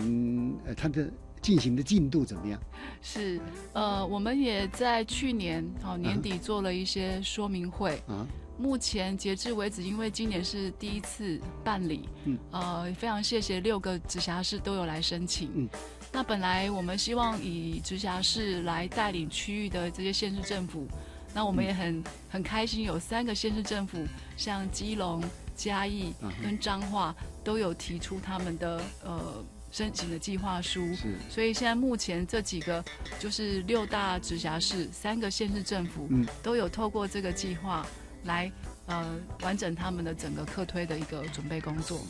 [0.66, 1.12] 呃它的
[1.42, 2.60] 进行的进度怎么样？
[3.02, 3.40] 是
[3.74, 8.28] 呃我们也在去年哦年底做了一些说明会啊。
[8.58, 15.50] 目前截至为止，因为今年是第一次办理，嗯呃非常谢谢六个直辖市都有来申请。
[15.56, 15.70] 嗯。
[16.14, 20.88] 那本来我们希望以直辖市来带领区域的这些县市政府。
[21.34, 24.06] 那我们也很很开心，有三个县市政府，
[24.36, 25.24] 像基隆、
[25.56, 26.14] 嘉义
[26.44, 30.94] 跟彰化，都有提出他们的呃申请的计划书。
[30.94, 32.84] 是，所以现在目前这几个
[33.18, 37.88] 就是六大直辖市，三个县市政府，嗯，都有透过这个计划
[38.26, 38.52] 来
[38.88, 42.02] 呃完整他们的整个客推的一个准备工作。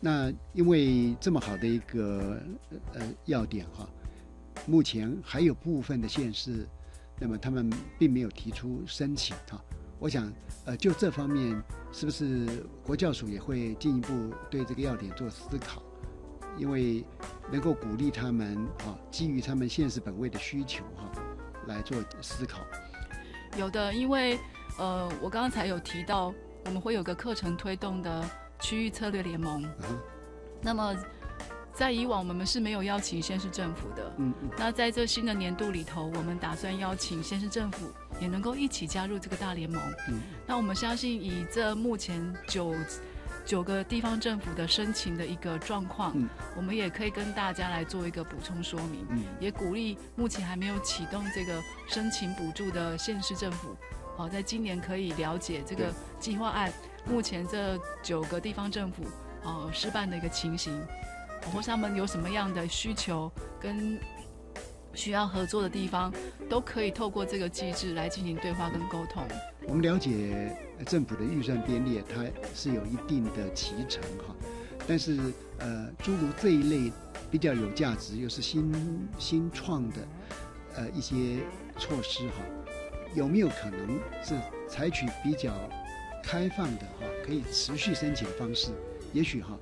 [0.00, 2.40] 那因为这么好的一个
[2.94, 3.86] 呃要点哈，
[4.64, 6.66] 目前还有部分的县市。
[7.18, 9.58] 那么他们并没有提出申请哈，
[9.98, 10.32] 我想
[10.66, 11.62] 呃就这方面
[11.92, 12.46] 是不是
[12.84, 15.82] 国教署也会进一步对这个要点做思考，
[16.58, 17.04] 因为
[17.50, 21.10] 能够鼓励他们啊，基于他们现实本位的需求哈
[21.66, 22.60] 来做思考。
[23.56, 24.38] 有的，因为
[24.78, 26.34] 呃我刚才有提到
[26.66, 28.24] 我们会有个课程推动的
[28.60, 29.64] 区域策略联盟，
[30.60, 30.94] 那么。
[31.76, 42.74] 在以往我们是没有邀请县市政府的，嗯嗯，那在这新的年度里头，我们打算邀请县市政府也能够一起加入这个大联盟，嗯，那我们相信以这目前九
[43.44, 53.76] 九个地方政府的申请的一个状况，嗯，我们也可以跟大家来做一个补充说明，嗯，也鼓励目前还没有启动这个申请补助的县市政府，
[54.16, 56.72] 好，在今年可以了解这个计划案
[57.04, 59.04] 目前这九个地方政府
[59.44, 60.82] 呃失办的一个情形。
[61.52, 63.30] 或他们有什么样的需求
[63.60, 63.98] 跟
[64.94, 66.12] 需要合作的地方，
[66.48, 69.22] 都可以透过这个机制来进行对话跟沟通。
[69.68, 72.24] 我们了解政府的预算编列，它
[72.54, 74.34] 是有一定的提成哈，
[74.86, 75.18] 但是
[75.58, 76.92] 呃，诸如这一类
[77.30, 79.96] 比较有价值又是新新创的
[80.76, 81.40] 呃一些
[81.78, 82.34] 措施哈，
[83.14, 84.34] 有没有可能是
[84.68, 85.52] 采取比较
[86.22, 88.70] 开放的哈，可以持续申请的方式？
[89.12, 89.58] 也许哈。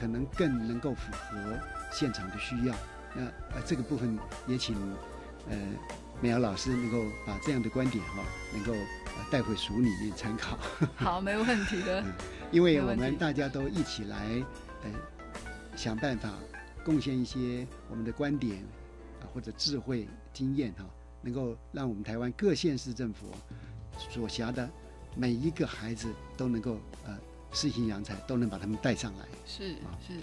[0.00, 1.58] 可能更能够符合
[1.92, 2.74] 现场的需要。
[3.14, 3.22] 那
[3.54, 4.74] 呃，这个部分也请
[5.50, 5.56] 呃
[6.22, 8.24] 美瑶老师能够把这样的观点哈，
[8.54, 8.72] 能够
[9.30, 10.58] 带回署里面参考。
[10.96, 12.02] 好，没问题的。
[12.50, 14.42] 因为我们大家都一起来
[14.84, 14.90] 呃
[15.76, 16.30] 想办法
[16.82, 18.64] 贡献一些我们的观点
[19.20, 20.84] 啊或者智慧经验哈，
[21.20, 23.26] 能够让我们台湾各县市政府
[23.98, 24.68] 所辖的
[25.14, 27.18] 每一个孩子都能够呃。
[27.52, 29.98] 世行扬才都能把他们带上来，是啊。
[30.06, 30.14] 是，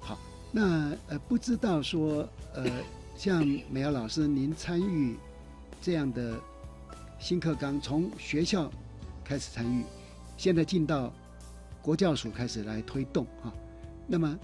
[0.00, 0.18] 好，
[0.52, 2.64] 那呃不知道说呃
[3.16, 5.16] 像美瑶老师您参与
[5.82, 6.40] 这样的
[7.18, 8.70] 新课纲，从学校
[9.24, 9.84] 开始参与，
[10.36, 11.12] 现在进到
[11.82, 13.52] 国教署开始来推动哈，
[14.06, 14.38] 那么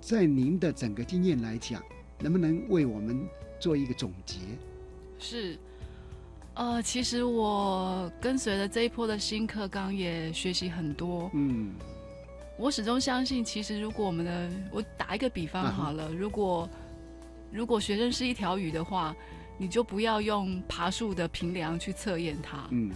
[0.00, 1.82] 在您的整个经验来讲，
[2.20, 3.26] 能不能为我们
[3.60, 4.38] 做一个总结？
[5.18, 5.58] 是，
[6.58, 11.30] 呃，其实我跟随着这一波的新课纲也学习很多。
[11.32, 11.72] 嗯，
[12.56, 16.68] 我始终相信，其实如果我们的，我打一个比方好了，如果
[17.52, 19.14] 如果学生是一条鱼的话，
[19.56, 22.66] 你就不要用爬树的平梁去测验它。
[22.70, 22.90] 嗯。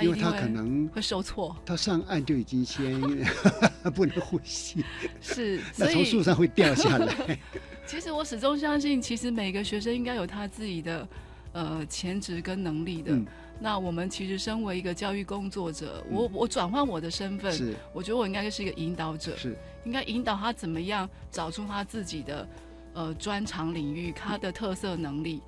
[0.00, 2.98] 因为他可能会受挫，他上岸就已经先
[3.94, 4.82] 不能呼吸，
[5.20, 7.38] 是，那从树上会掉下来。
[7.86, 11.06] 其实我始终相信，其实每个学生应该有他自己的
[11.52, 13.16] 呃潜质跟能力的。
[13.60, 19.36] 那我们其实身为一个教育工作者，我我转换我的身份，我觉得我应该就是一个引导者，
[19.84, 22.48] 应该引导他怎么样找出他自己的。
[22.94, 25.40] 呃，专长领域，他的特色能力。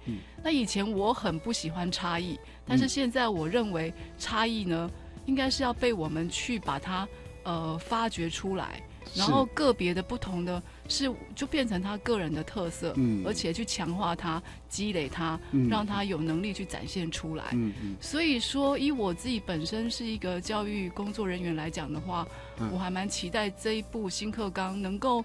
[0.42, 4.90] 那以前我很不喜欢差异，但是现在我认为差异呢，
[5.26, 7.06] 应该是要被我们去把它
[7.42, 8.82] 呃发掘出来，
[9.14, 17.46] 然后个别的不同的是就变成他个人的特色，嗯，而且去强化他，积累它，让他有能力去展现出来。
[17.52, 17.96] 嗯嗯。
[18.00, 22.26] 所以说，以我自己本身是一个教育工作人员来讲的话，
[22.72, 25.24] 我还蛮期待这一部新课纲能够。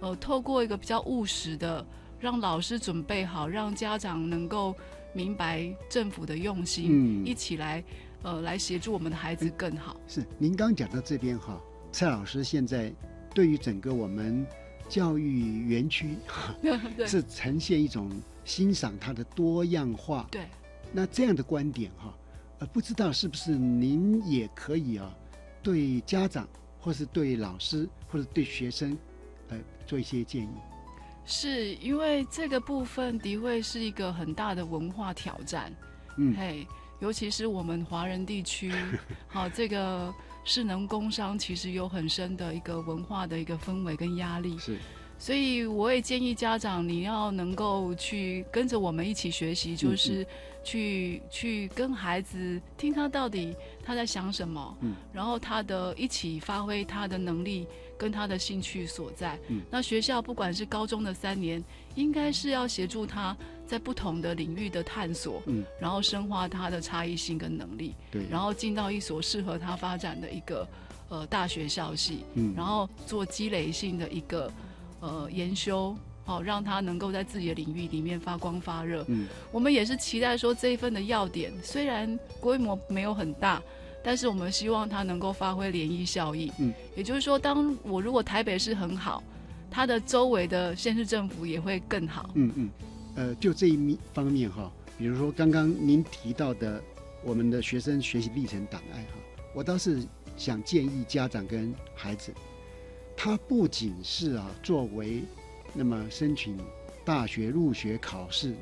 [0.00, 1.84] 呃，透过一个比较务实的，
[2.20, 4.72] 让老师准备好，让家长能够
[5.12, 7.82] 明白政府的用心，一起来，
[8.22, 9.96] 呃，来协助我们的孩子更好。
[10.06, 12.92] 是，您刚讲到这边哈，蔡老师现在
[13.34, 14.46] 对于整个我们
[14.88, 16.16] 教育园区，
[17.06, 18.10] 是呈现一种
[18.44, 20.26] 欣赏它的多样化。
[20.30, 20.42] 对。
[20.92, 22.14] 那这样的观点哈，
[22.60, 25.14] 呃，不知道是不是您也可以啊，
[25.62, 26.48] 对家长
[26.80, 28.96] 或是对老师或者对学生。
[29.50, 30.48] 呃，做一些建议，
[31.24, 35.72] 是因为这个部分的确是一个很大的文化挑战，
[36.18, 36.66] 嗯，嘿，
[37.00, 38.70] 尤其是我们华人地区，
[39.26, 40.12] 好，这个
[40.48, 44.78] 是能工商其实有很深的一个文化的一个氛围跟压力，是，
[45.18, 50.26] 所以我也建议家长你要能够去跟着我们一起学习，就是
[50.64, 57.66] 去去跟孩子听他到底他在想什么，嗯，然后他的一起发挥他的能力。
[57.98, 61.60] 跟他的兴趣所在，嗯，那学校不管是高中的三年，
[61.96, 63.36] 应该是要协助他
[63.68, 70.66] 在不同的领域的探索，嗯，然后深化他的差异性跟能力，对，然后进到一所适合他发展的一个
[71.10, 74.50] 呃大学校系，嗯，然后做积累性的一个
[75.00, 75.94] 呃研修，
[76.24, 83.62] 好让他能够在自己的领域里面发光发热，嗯，我们也是期待说这一份的要点虽然规模没有很大。
[84.00, 89.22] 但是我们希望它能够发挥涟漪效应，嗯，也就是说，当我如果台北市很好，
[89.70, 92.70] 它的周围的县市政府也会更好，嗯嗯，
[93.18, 96.80] 呃，就这一方面哈，比如说刚刚您提到的
[97.24, 99.18] 我们的学生学习历程档案哈，
[99.52, 100.00] 我倒是
[100.36, 102.32] 想建议家长跟孩子，
[103.16, 105.24] 他不仅是啊作为
[105.74, 106.56] 那么申请
[107.04, 108.54] 大学入学考试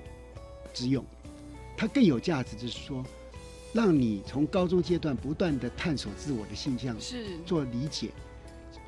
[0.73, 1.05] 之用，
[1.77, 3.05] 它更有价值，就是说。
[3.73, 8.09] 让你从高中阶段不断的探索自我的性向，是做理解。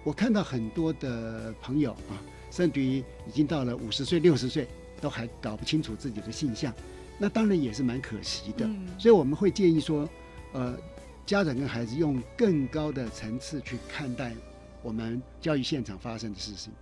[0.02, 2.16] 我看到很多的朋友啊，
[2.50, 4.66] 甚至于已经到了五十岁、六十岁，
[5.00, 6.72] 都还搞不清楚自己的性向，
[7.18, 8.68] 那当然也是蛮可惜的。
[8.98, 10.08] 所以我们会建议说，
[10.52, 10.76] 呃，
[11.26, 14.34] 家长跟孩子用更高的层次去看待
[14.82, 16.72] 我们教育现场发生的事情。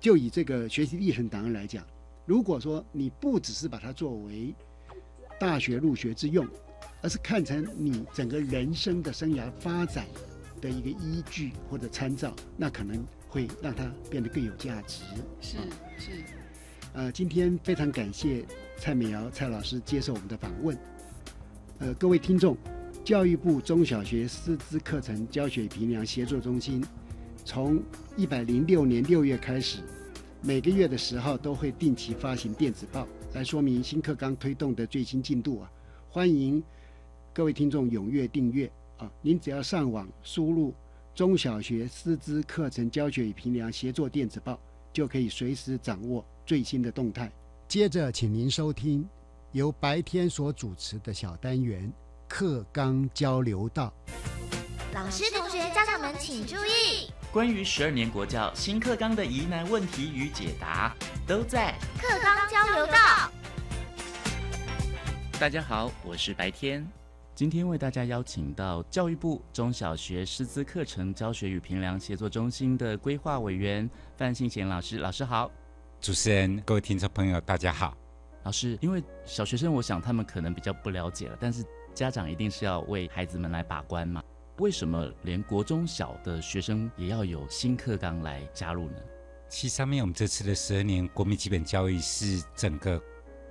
[0.00, 1.84] 就以这个学习历程档案来讲，
[2.26, 4.54] 如果说你不只是把它作为
[5.38, 6.46] 大学入学之用，
[7.00, 10.06] 而是看成你整个人生的生涯发展
[10.60, 15.04] 的一个依据或者参照，那可能会让它变得更有价值。
[15.40, 15.56] 是
[15.98, 16.10] 是，
[16.94, 18.44] 呃，今天非常感谢
[18.76, 20.76] 蔡美瑶蔡老师接受我们的访问。
[21.78, 22.54] 呃，各位听众，
[23.02, 26.84] 教育部中小学师资课程教学评量协作中心
[27.46, 27.82] 从
[28.14, 29.78] 一百零六年六月开始，
[30.42, 35.72] 每个月的十号都会定期发行电子报，来说明新课纲推动的最新进度啊，
[36.10, 36.62] 欢迎。
[37.32, 39.10] 各位听众踊跃订阅啊！
[39.22, 40.74] 您只要上网输入
[41.16, 44.60] “中小学师资课程教学与评量协作电子报”，
[44.92, 47.30] 就可以随时掌握最新的动态。
[47.68, 49.08] 接着，请您收听
[49.52, 51.90] 由白天所主持的小单元
[52.28, 53.92] “课纲交流道”。
[54.94, 60.94] 老师、同学、家长们请注意：关于十二年国教新课纲的疑难问题与解答，
[61.26, 63.32] 都在“课纲交流道”。
[65.40, 66.86] 大家好，我是白天。
[67.34, 73.88] 今天为大家邀请到教育部中小学师资课程教学与评量协作中心的规划委员
[74.18, 75.50] 范信贤老师，老师好。
[76.02, 77.96] 主持人、各位听众朋友，大家好。
[78.42, 84.20] 老师，因为小学生，我想他们可能比较不了解了，但是家长一定是要为孩子们来把关嘛？
[84.58, 88.96] 为什么连国中小的学生也要有新课纲来加入呢？
[89.48, 93.00] 其实上面我们这次的十二年国民基本教育是整个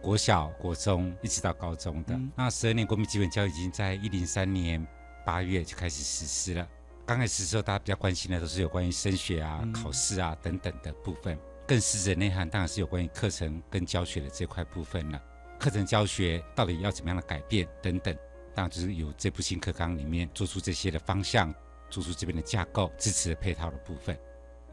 [0.01, 2.19] 国小、国中一直到高中的。
[2.35, 4.85] 那十二年国民基本教育已经在一零三年
[5.25, 6.67] 八月就开始实施了。
[7.05, 11.39] 刚开始的时候，大家比较关心的都是有关于升学啊、考试啊等等的部分。
[11.71, 15.23] 更实质内涵当然是有关于课程跟教学的这块部分了。
[15.57, 18.13] 课程教学到底要怎么样的改变等等，
[18.53, 21.55] 当然就是有这部新课纲里面做出这些的方向，
[21.89, 24.19] 做出这边的架构、支持的配套的部分。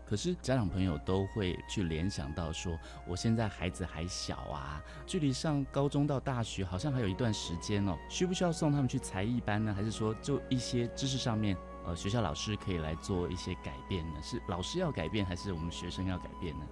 [0.04, 2.76] 可是家长朋友都会去联想到说，
[3.06, 9.72] 我现在孩子还小啊，距离上高中到大学好像还有一段时间哦，需不需要送他们去才艺班呢？
[9.72, 14.20] 还是说就一些知识上面，呃，学校老师可以来做一些改变呢？
[14.20, 16.66] 是老师要改变，还是我们学生要改变呢？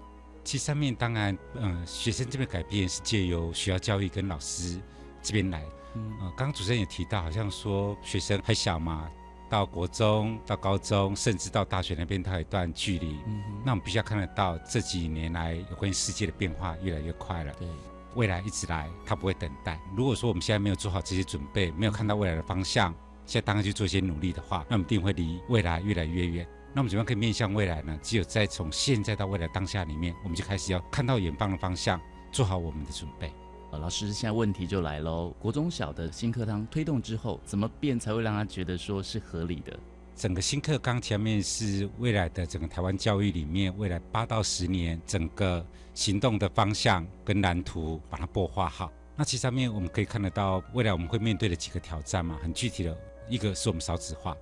[0.46, 4.80] 其上面当然，嗯，学生这边改变是借由学校教育跟老师
[5.20, 5.64] 这边来。
[5.94, 9.10] 嗯，刚刚主持人也提到，好像说学生还小嘛。
[9.48, 13.16] 到国中、到高中，甚至到大学那边，它有一段距离。
[13.26, 17.52] 嗯，那我们必须要看得到，这几年来有关于世界的变化越来越快了。
[17.54, 17.68] 对，
[18.14, 19.80] 未来一直来，他不会等待。
[19.96, 22.92] 如果说我们现在没有做好这些准备，没有看到未来的方向，
[23.24, 26.46] 现在当然去做一些努力的话，那我们一定会离未来越来越远。
[26.76, 27.98] 那我们怎么样可以面向未来呢？
[28.02, 31.98] 只有在从现在到未来当下里面，我们就开始要看到远方的方向，
[32.30, 33.32] 做好我们的准备。
[33.70, 35.34] 呃老师，现在问题就来喽。
[35.40, 39.74] 国中小的新课堂推动之后，怎么变才会让他觉得说是合理的？
[40.14, 48.92] 整个新课纲前面是未来的整个台湾教育里面，未来八到十年整个行动的方向跟蓝图，把它擘画好。
[49.16, 52.94] 那其实上面我们可以看得到，未来我们会面对的几个挑战嘛，很具体的
[53.30, 54.36] 一个是我们少子化。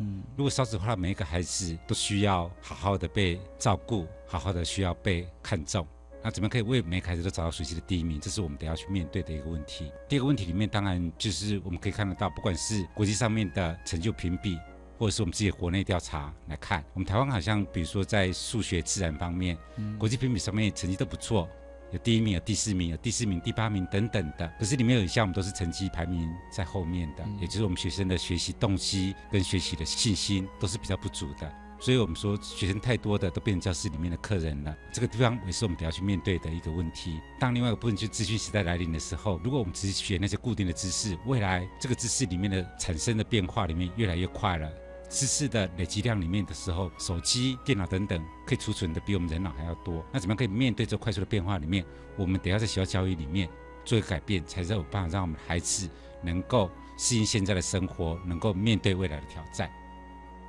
[0.00, 5.86] 嗯，如果少子化，每一个孩子都需要好好的被照顾，好好的需要被看重。
[6.22, 8.20] 那怎么可以为每个孩子都找到熟悉的第一名？
[8.20, 9.90] 这是我们得要去面对的一个问题。
[10.08, 14.58] 第二个问题里面，当然就是我们可以看得到，不管是国际上面的成就评比，
[14.98, 19.56] 或者是我们自己的国内调查来看，我们台湾好像，比如说在数学、自然方面，
[19.98, 21.48] 国际评比上面成绩都不错，
[21.92, 24.52] 有第一名、有第四名、有第四名、第八名等等的。
[24.58, 31.52] 可是里面有一项，我们都是成绩排名在后面的，也就是我们学生的学习动机跟学习的信心都是比较不足的。
[31.82, 37.18] 所以我们说，学生太多的都变成教室里面的客人了，这个地方也是我们得要去面对的一个问题。
[37.38, 44.70] 当另外一个部分就资讯时代来临的时候，如果我们只是学那些固定的知识，未来这个知识里面的产生的变化里面越来越快了，
[45.10, 50.02] 知识的累积量里面的时候，手机、电脑等等可以储存的比我们人脑还要多。
[50.12, 51.84] 那怎么样可以面对这快速的变化里面，
[52.16, 53.50] 我们得要在学校教育里面
[53.84, 55.90] 做一个改变，才有办法让我们孩子
[56.22, 59.68] 能够适应现在的生活，能够面对未来的挑战。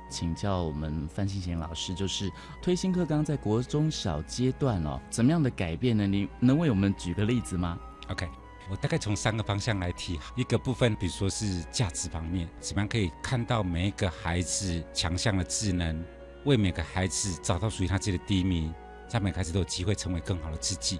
[0.08, 6.06] 请教我们范新贤老师，就是推新课纲在国中小阶段哦，怎么样的改变呢？
[6.06, 8.28] 你能为我们举个例子吗？OK，
[8.72, 16.02] 我大概从三个方向来提，一个部分，比如说是价值方面，怎么样可以看到每一个孩子强项的智能，
[16.46, 18.72] 为每个孩子找到属于他自己的第一名，
[19.10, 20.98] 让每个孩子都有机会成为更好的自己。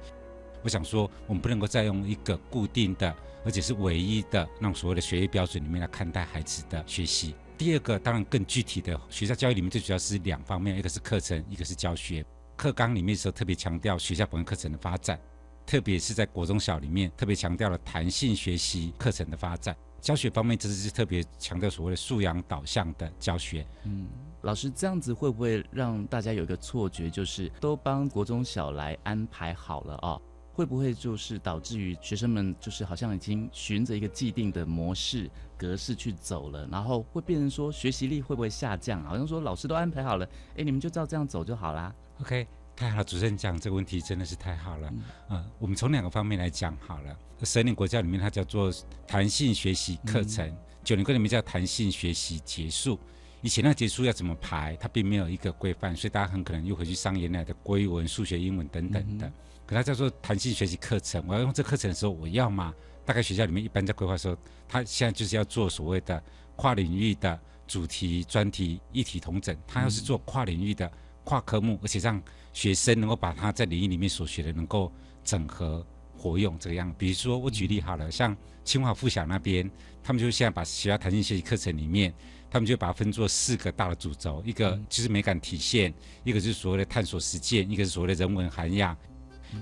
[0.62, 7.34] 我想说，我们不能够再用一个固定的，而且是唯一的那种所谓的学业标准里面来看待孩子的学习。
[7.56, 12.22] 第二个当然更具体的学校教育里面最主要是两方面，一个是课程，一个是教学。
[12.54, 15.18] 课纲里面时候特别强调学校本科课程的发展，
[15.66, 19.76] 特别是在国中小里面特别强调了弹性学习课程的发展。
[20.00, 23.64] 教学方面这是特别强调所谓的素养导向的教学。
[23.84, 24.08] 嗯，
[24.40, 30.18] 老师这样子会不会让大家有一个错觉，就是都帮国中小来安排好了啊？
[30.54, 39.02] 会不会就是导致于学生们就是好像已经循着一个既定的模式格式去走了，然后会变成说学习力会不会下降？
[39.04, 41.94] 好像说老师都安排好了，哎，你们就照这样走就好啦。
[42.20, 44.92] OK，太好了，主持人讲这个问题真的是太好了。
[45.30, 47.16] 嗯，我们从两个方面来讲好了。
[47.44, 48.72] 十二年国教里面它叫做
[49.06, 52.98] 弹性学习课程，九年国里面叫弹性学习结束。
[53.40, 59.30] 以前那结束要怎么排，它并没有一个规范，所以大家很可能又回去上原来的国语文、数学、英文等等的。
[59.66, 62.72] 可它叫做弹性学习课程，我要用这课程的时候，我要吗？
[63.04, 66.22] 大概学校里面一般在规划说，他现在就是要做所谓的
[66.54, 69.56] 跨领域的主题、专题、一体同整。
[69.66, 70.88] 他要是做跨领域的、
[71.24, 72.22] 跨科目，而且让
[72.52, 74.92] 学生能够把他在领域里面所学的能够
[75.24, 75.84] 整合
[76.16, 76.94] 活用这个样。
[76.98, 79.70] 比如说我举例好了，像清华附小那边，
[80.02, 82.12] 他们就现在把学校弹性学习课程里面，
[82.50, 85.92] 他们就把它分作四个大的主轴，一个就是美感体现，
[86.24, 88.96] 一个就是所谓的探索实践，一个是所谓的人文涵养。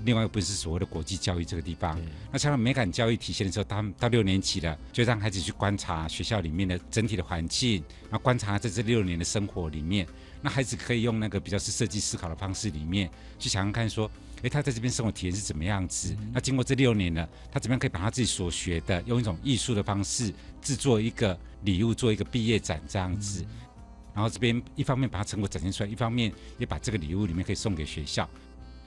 [0.05, 10.07] 另外一部是所谓的国际教育这个地方，那像美感教育体现的时候，他们到六年级了，就让孩子去观察学校里面的整体的环境，然后观察在这六年的生活里面，
[10.43, 14.11] 那孩子可以用那个比较是设计思考的方式里面去想想看，说，
[14.43, 16.17] 诶，他在这边生活体验是怎么样子？
[16.33, 20.33] 那经过这六年呢，他怎么样可以把他自己所学的，用一种艺术的方式
[20.63, 23.45] 制作一个礼物，做一个毕业展这样子，
[24.15, 28.29] 然后这边一方面把它成果展现出来，一方面也把这个礼物里面可以送给学校。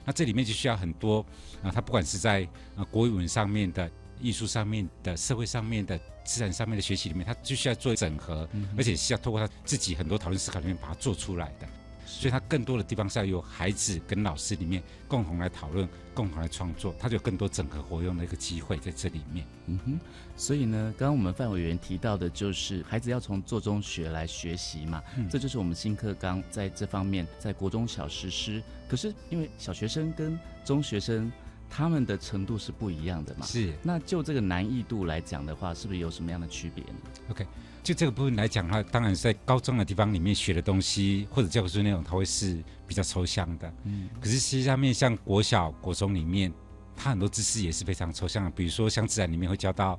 [0.04, 1.24] 那这里面就需要很多
[1.62, 2.46] 啊，他不管是在
[2.76, 3.90] 啊国语文上面的、
[4.20, 11.66] 艺术上面的、社会上面的、自然上面的学习里面，他就需要做整合，而且是要透过他自己很多讨论思考里面把它做出来的。
[12.06, 19.44] 所以，他更多的地方是要由孩子跟老师里面共同来讨论、共同来创作，他就有更多整合活用的一个机会在这里面。
[19.66, 19.98] 嗯哼。
[20.36, 28.62] 所以呢，刚刚我们范委员提到的，就是孩子要从做中学来学习嘛，这就是我们新课纲在这方面在国中小实施。
[28.86, 31.32] 可是，因为小学生跟中学生
[31.76, 33.72] 他们的程度是不一样的嘛，是。
[33.82, 36.92] 那就这个难易度来讲的话，是不是有什么样的区别呢
[37.30, 37.44] ？OK。
[37.82, 43.74] 就这个部分来讲的话，当然在高中的地方里面学的东西或者教科书内容，它会是比较抽象的。
[43.82, 46.52] 嗯，可是实际上面像国小、国中里面，
[46.94, 48.50] 它很多知识也是非常抽象的。
[48.50, 49.98] 比如说像自然里面会教到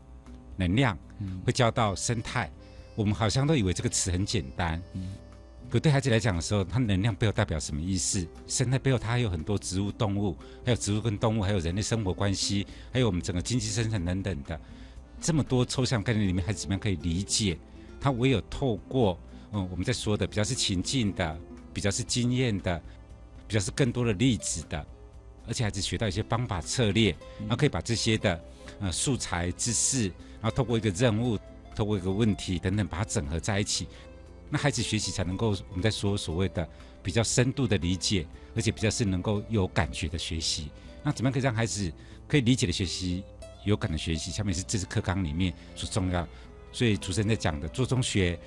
[0.56, 0.98] 能量，
[1.46, 2.50] 会教到生态，
[2.96, 4.82] 我们好像都以为这个词很简单。
[4.94, 5.10] 嗯，
[5.70, 8.26] 可对孩子来讲的时候，它能量背后代表什么意思？
[8.48, 14.60] 生态背后它还有很多植物、动物，还有植物跟动物，还有人类生活关系，还有我们整个经济生产等等的，
[15.20, 17.58] 这么多抽象概念里面，孩子怎么样可以理解？
[18.00, 19.20] 他唯有透过
[19.52, 21.38] 嗯，我们在说的比较是情境的，
[21.74, 22.82] 比较是经验的，
[23.48, 24.86] 比较是更多的例子的，
[25.48, 27.10] 而且孩子学到一些方法策略，
[27.40, 28.44] 然后可以把这些的
[28.80, 30.04] 呃素材知识，
[30.42, 31.38] 然后透过一个任务，
[31.76, 33.88] 透过一个问题等等，把它整合在一起，
[34.56, 36.66] 那孩子学习才能够我们在说所谓的
[37.04, 38.26] 比较深度的理解，
[38.56, 40.72] 而且比较是能够有感觉的学习。
[41.04, 41.92] 那怎么样可以让孩子
[42.26, 43.22] 可以理解的学习，
[43.66, 44.32] 有感的学习？
[44.32, 46.26] 下面是这次课纲里面所重要。
[46.72, 48.40] 所以主持人在讲的做中学，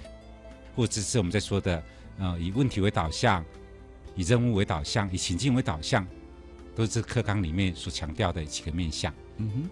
[0.75, 1.85] 或者是我们在说的，
[2.19, 3.45] 呃，以问题为导向，
[4.17, 6.07] 以任务为导向，以情境为导向，
[6.75, 9.13] 都是这课纲里面所强调的几个面向。
[9.37, 9.71] 嗯哼。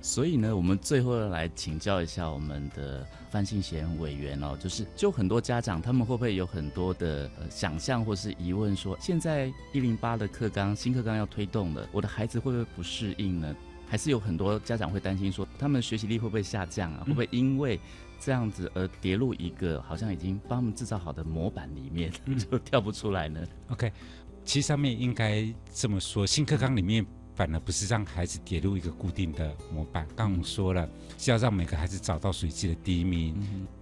[0.00, 13.54] 所以呢，我们最后要来请教一下我们的范信贤委员哦，就是就很多家长他们会不会有很多的呃想象或是疑问，说现在一零八的课纲新课纲要推动了，我的孩子会不会不适应呢？
[13.90, 17.04] 还是有很多家长会担心说，他们学习力会不会下降啊？
[17.06, 17.80] 会不会因为
[18.20, 22.12] 这样子而跌入一个好像已经帮他们制造好的模板里面，
[22.50, 23.40] 就跳不出来呢
[23.70, 23.90] ？OK，
[24.44, 27.04] 其实上面应该这么说，新课纲里面
[27.38, 30.04] 反而不是让孩子跌入一个固定的模板。
[30.16, 33.32] 刚我们说了，是要让每个孩子找到属于自己的第一名，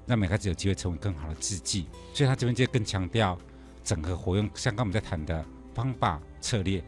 [0.06, 1.86] 让每个孩子有机会成为更好的自己。
[2.12, 3.38] 所以他这边就更强调
[3.82, 5.42] 整合活用，像刚我们在谈的
[5.74, 6.84] 方法策略。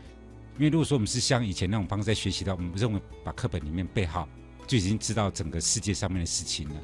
[0.58, 4.28] 因为如果说我们是像以前那种方式在学习的，我们认为把课本里面背好
[4.66, 6.74] 就已经知道整个世界上面的事情了。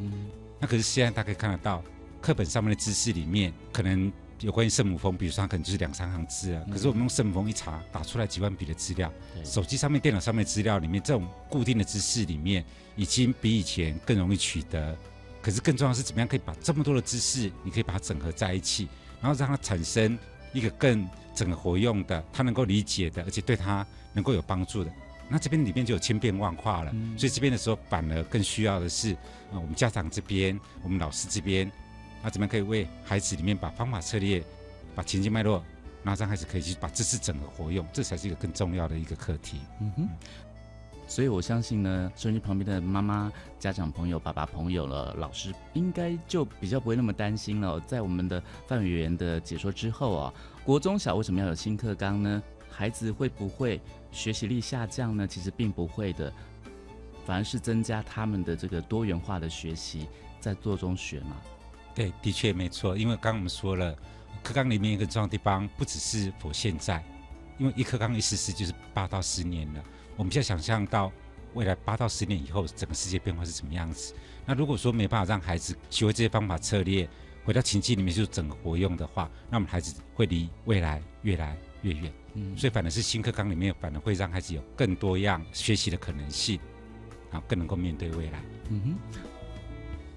[0.58, 1.84] 那可是现在大家可以看得到，
[2.22, 4.10] 课本上面的知识里面可能
[4.40, 6.62] 有关于圣母峰，比如说它可能就是两三行字啊。
[6.70, 9.12] 可是我们用圣母峰一查，打出来几万笔的资料。
[9.44, 12.64] 手机上面、电脑上面资料里面，这种固定的知识里面，
[12.96, 14.96] 已经比以前更容易取得。
[15.42, 18.88] 可是更重要是怎么样可以把这么多的知识，你可以把它整合在一起，
[19.20, 20.18] 然后让它产生
[20.52, 21.06] 一个更。
[21.34, 24.92] 整个活用的，他能够理解的，而且对他能够有帮助的，
[25.28, 26.92] 那这边里面就有千变万化了。
[27.18, 29.14] 所以这边的时候，反而更需要的是，
[29.50, 31.68] 啊，我们家长这边，我们老师这边，
[32.24, 34.42] 那怎么样可以为孩子里面把方法策略，
[34.94, 35.62] 把情境脉络，
[36.02, 39.60] 然后让孩子可以去把知识整合活用，这才是一个更重要的一个课题。
[39.80, 40.08] 嗯哼。
[41.06, 47.78] 所以我相信呢，收音机旁边的妈妈、家长朋友、爸爸朋友了，老师应该就比较不会那么担心了。
[47.80, 50.34] 在我们的范委员的解说之后啊。
[50.64, 52.42] 国中小为什么要有新课纲呢？
[52.70, 53.78] 孩子会不会
[54.10, 55.26] 学习力下降呢？
[55.26, 56.32] 其实并不会的，
[57.26, 60.08] 反而是增加他们的这个多元化的学习，
[60.40, 61.36] 在做中学嘛。
[61.94, 62.96] 对，的确没错。
[62.96, 63.96] 因为刚刚我们说了，
[64.42, 67.04] 课纲里面一个重要地方，不只是否现在，
[67.58, 69.84] 因为一课纲一实施就是八到十年了。
[70.16, 71.12] 我们现在想象到
[71.54, 74.12] 未来八到十年以后，整个世界变化是什么样子？
[74.44, 77.08] 那如果说没办法让孩子学会这些方法策略，
[77.44, 82.12] 回到情境里面就整个活用的话，那我们孩子会离未来越来越远。
[82.34, 86.58] 嗯，所以反而是新课纲里面，反而会让孩子有更多样学习的可能性，
[87.30, 88.42] 啊，更能够面对未来。
[88.70, 89.20] 嗯哼。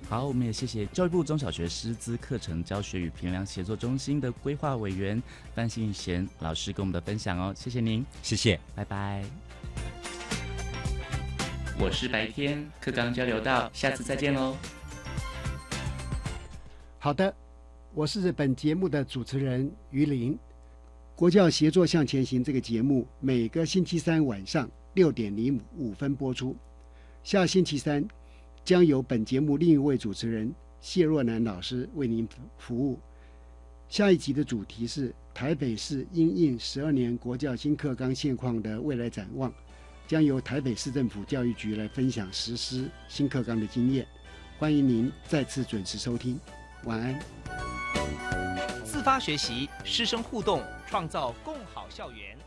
[0.09, 5.21] 好，我们也谢谢教育部中小学师资课程教学与评量协作中心的规划委员
[5.53, 9.25] 范信贤老师跟我们的分享哦，谢谢您，谢谢，拜拜。
[11.77, 14.55] 我是白天课纲交流道，下次再见喽。
[16.99, 17.35] 好的，
[17.93, 20.39] 我是本节目的主持人于林。
[21.17, 26.55] 国教协作向前行这个节目每个星期三晚上六点零五分播出。
[27.23, 28.07] 下星期三
[28.67, 32.99] 将由本节目另一位主持人谢若楠老师为您服务。
[33.87, 39.49] 下一集的主题是台北市因应十二年国教新课纲现况的未来展望，
[40.05, 44.05] 将由台北市政府教育局来分享实施新课纲的经验。
[44.59, 46.37] 欢迎您再次准时收听。
[46.83, 47.17] 晚安。
[48.83, 52.37] 自发学习，师生互动，创造共好校园。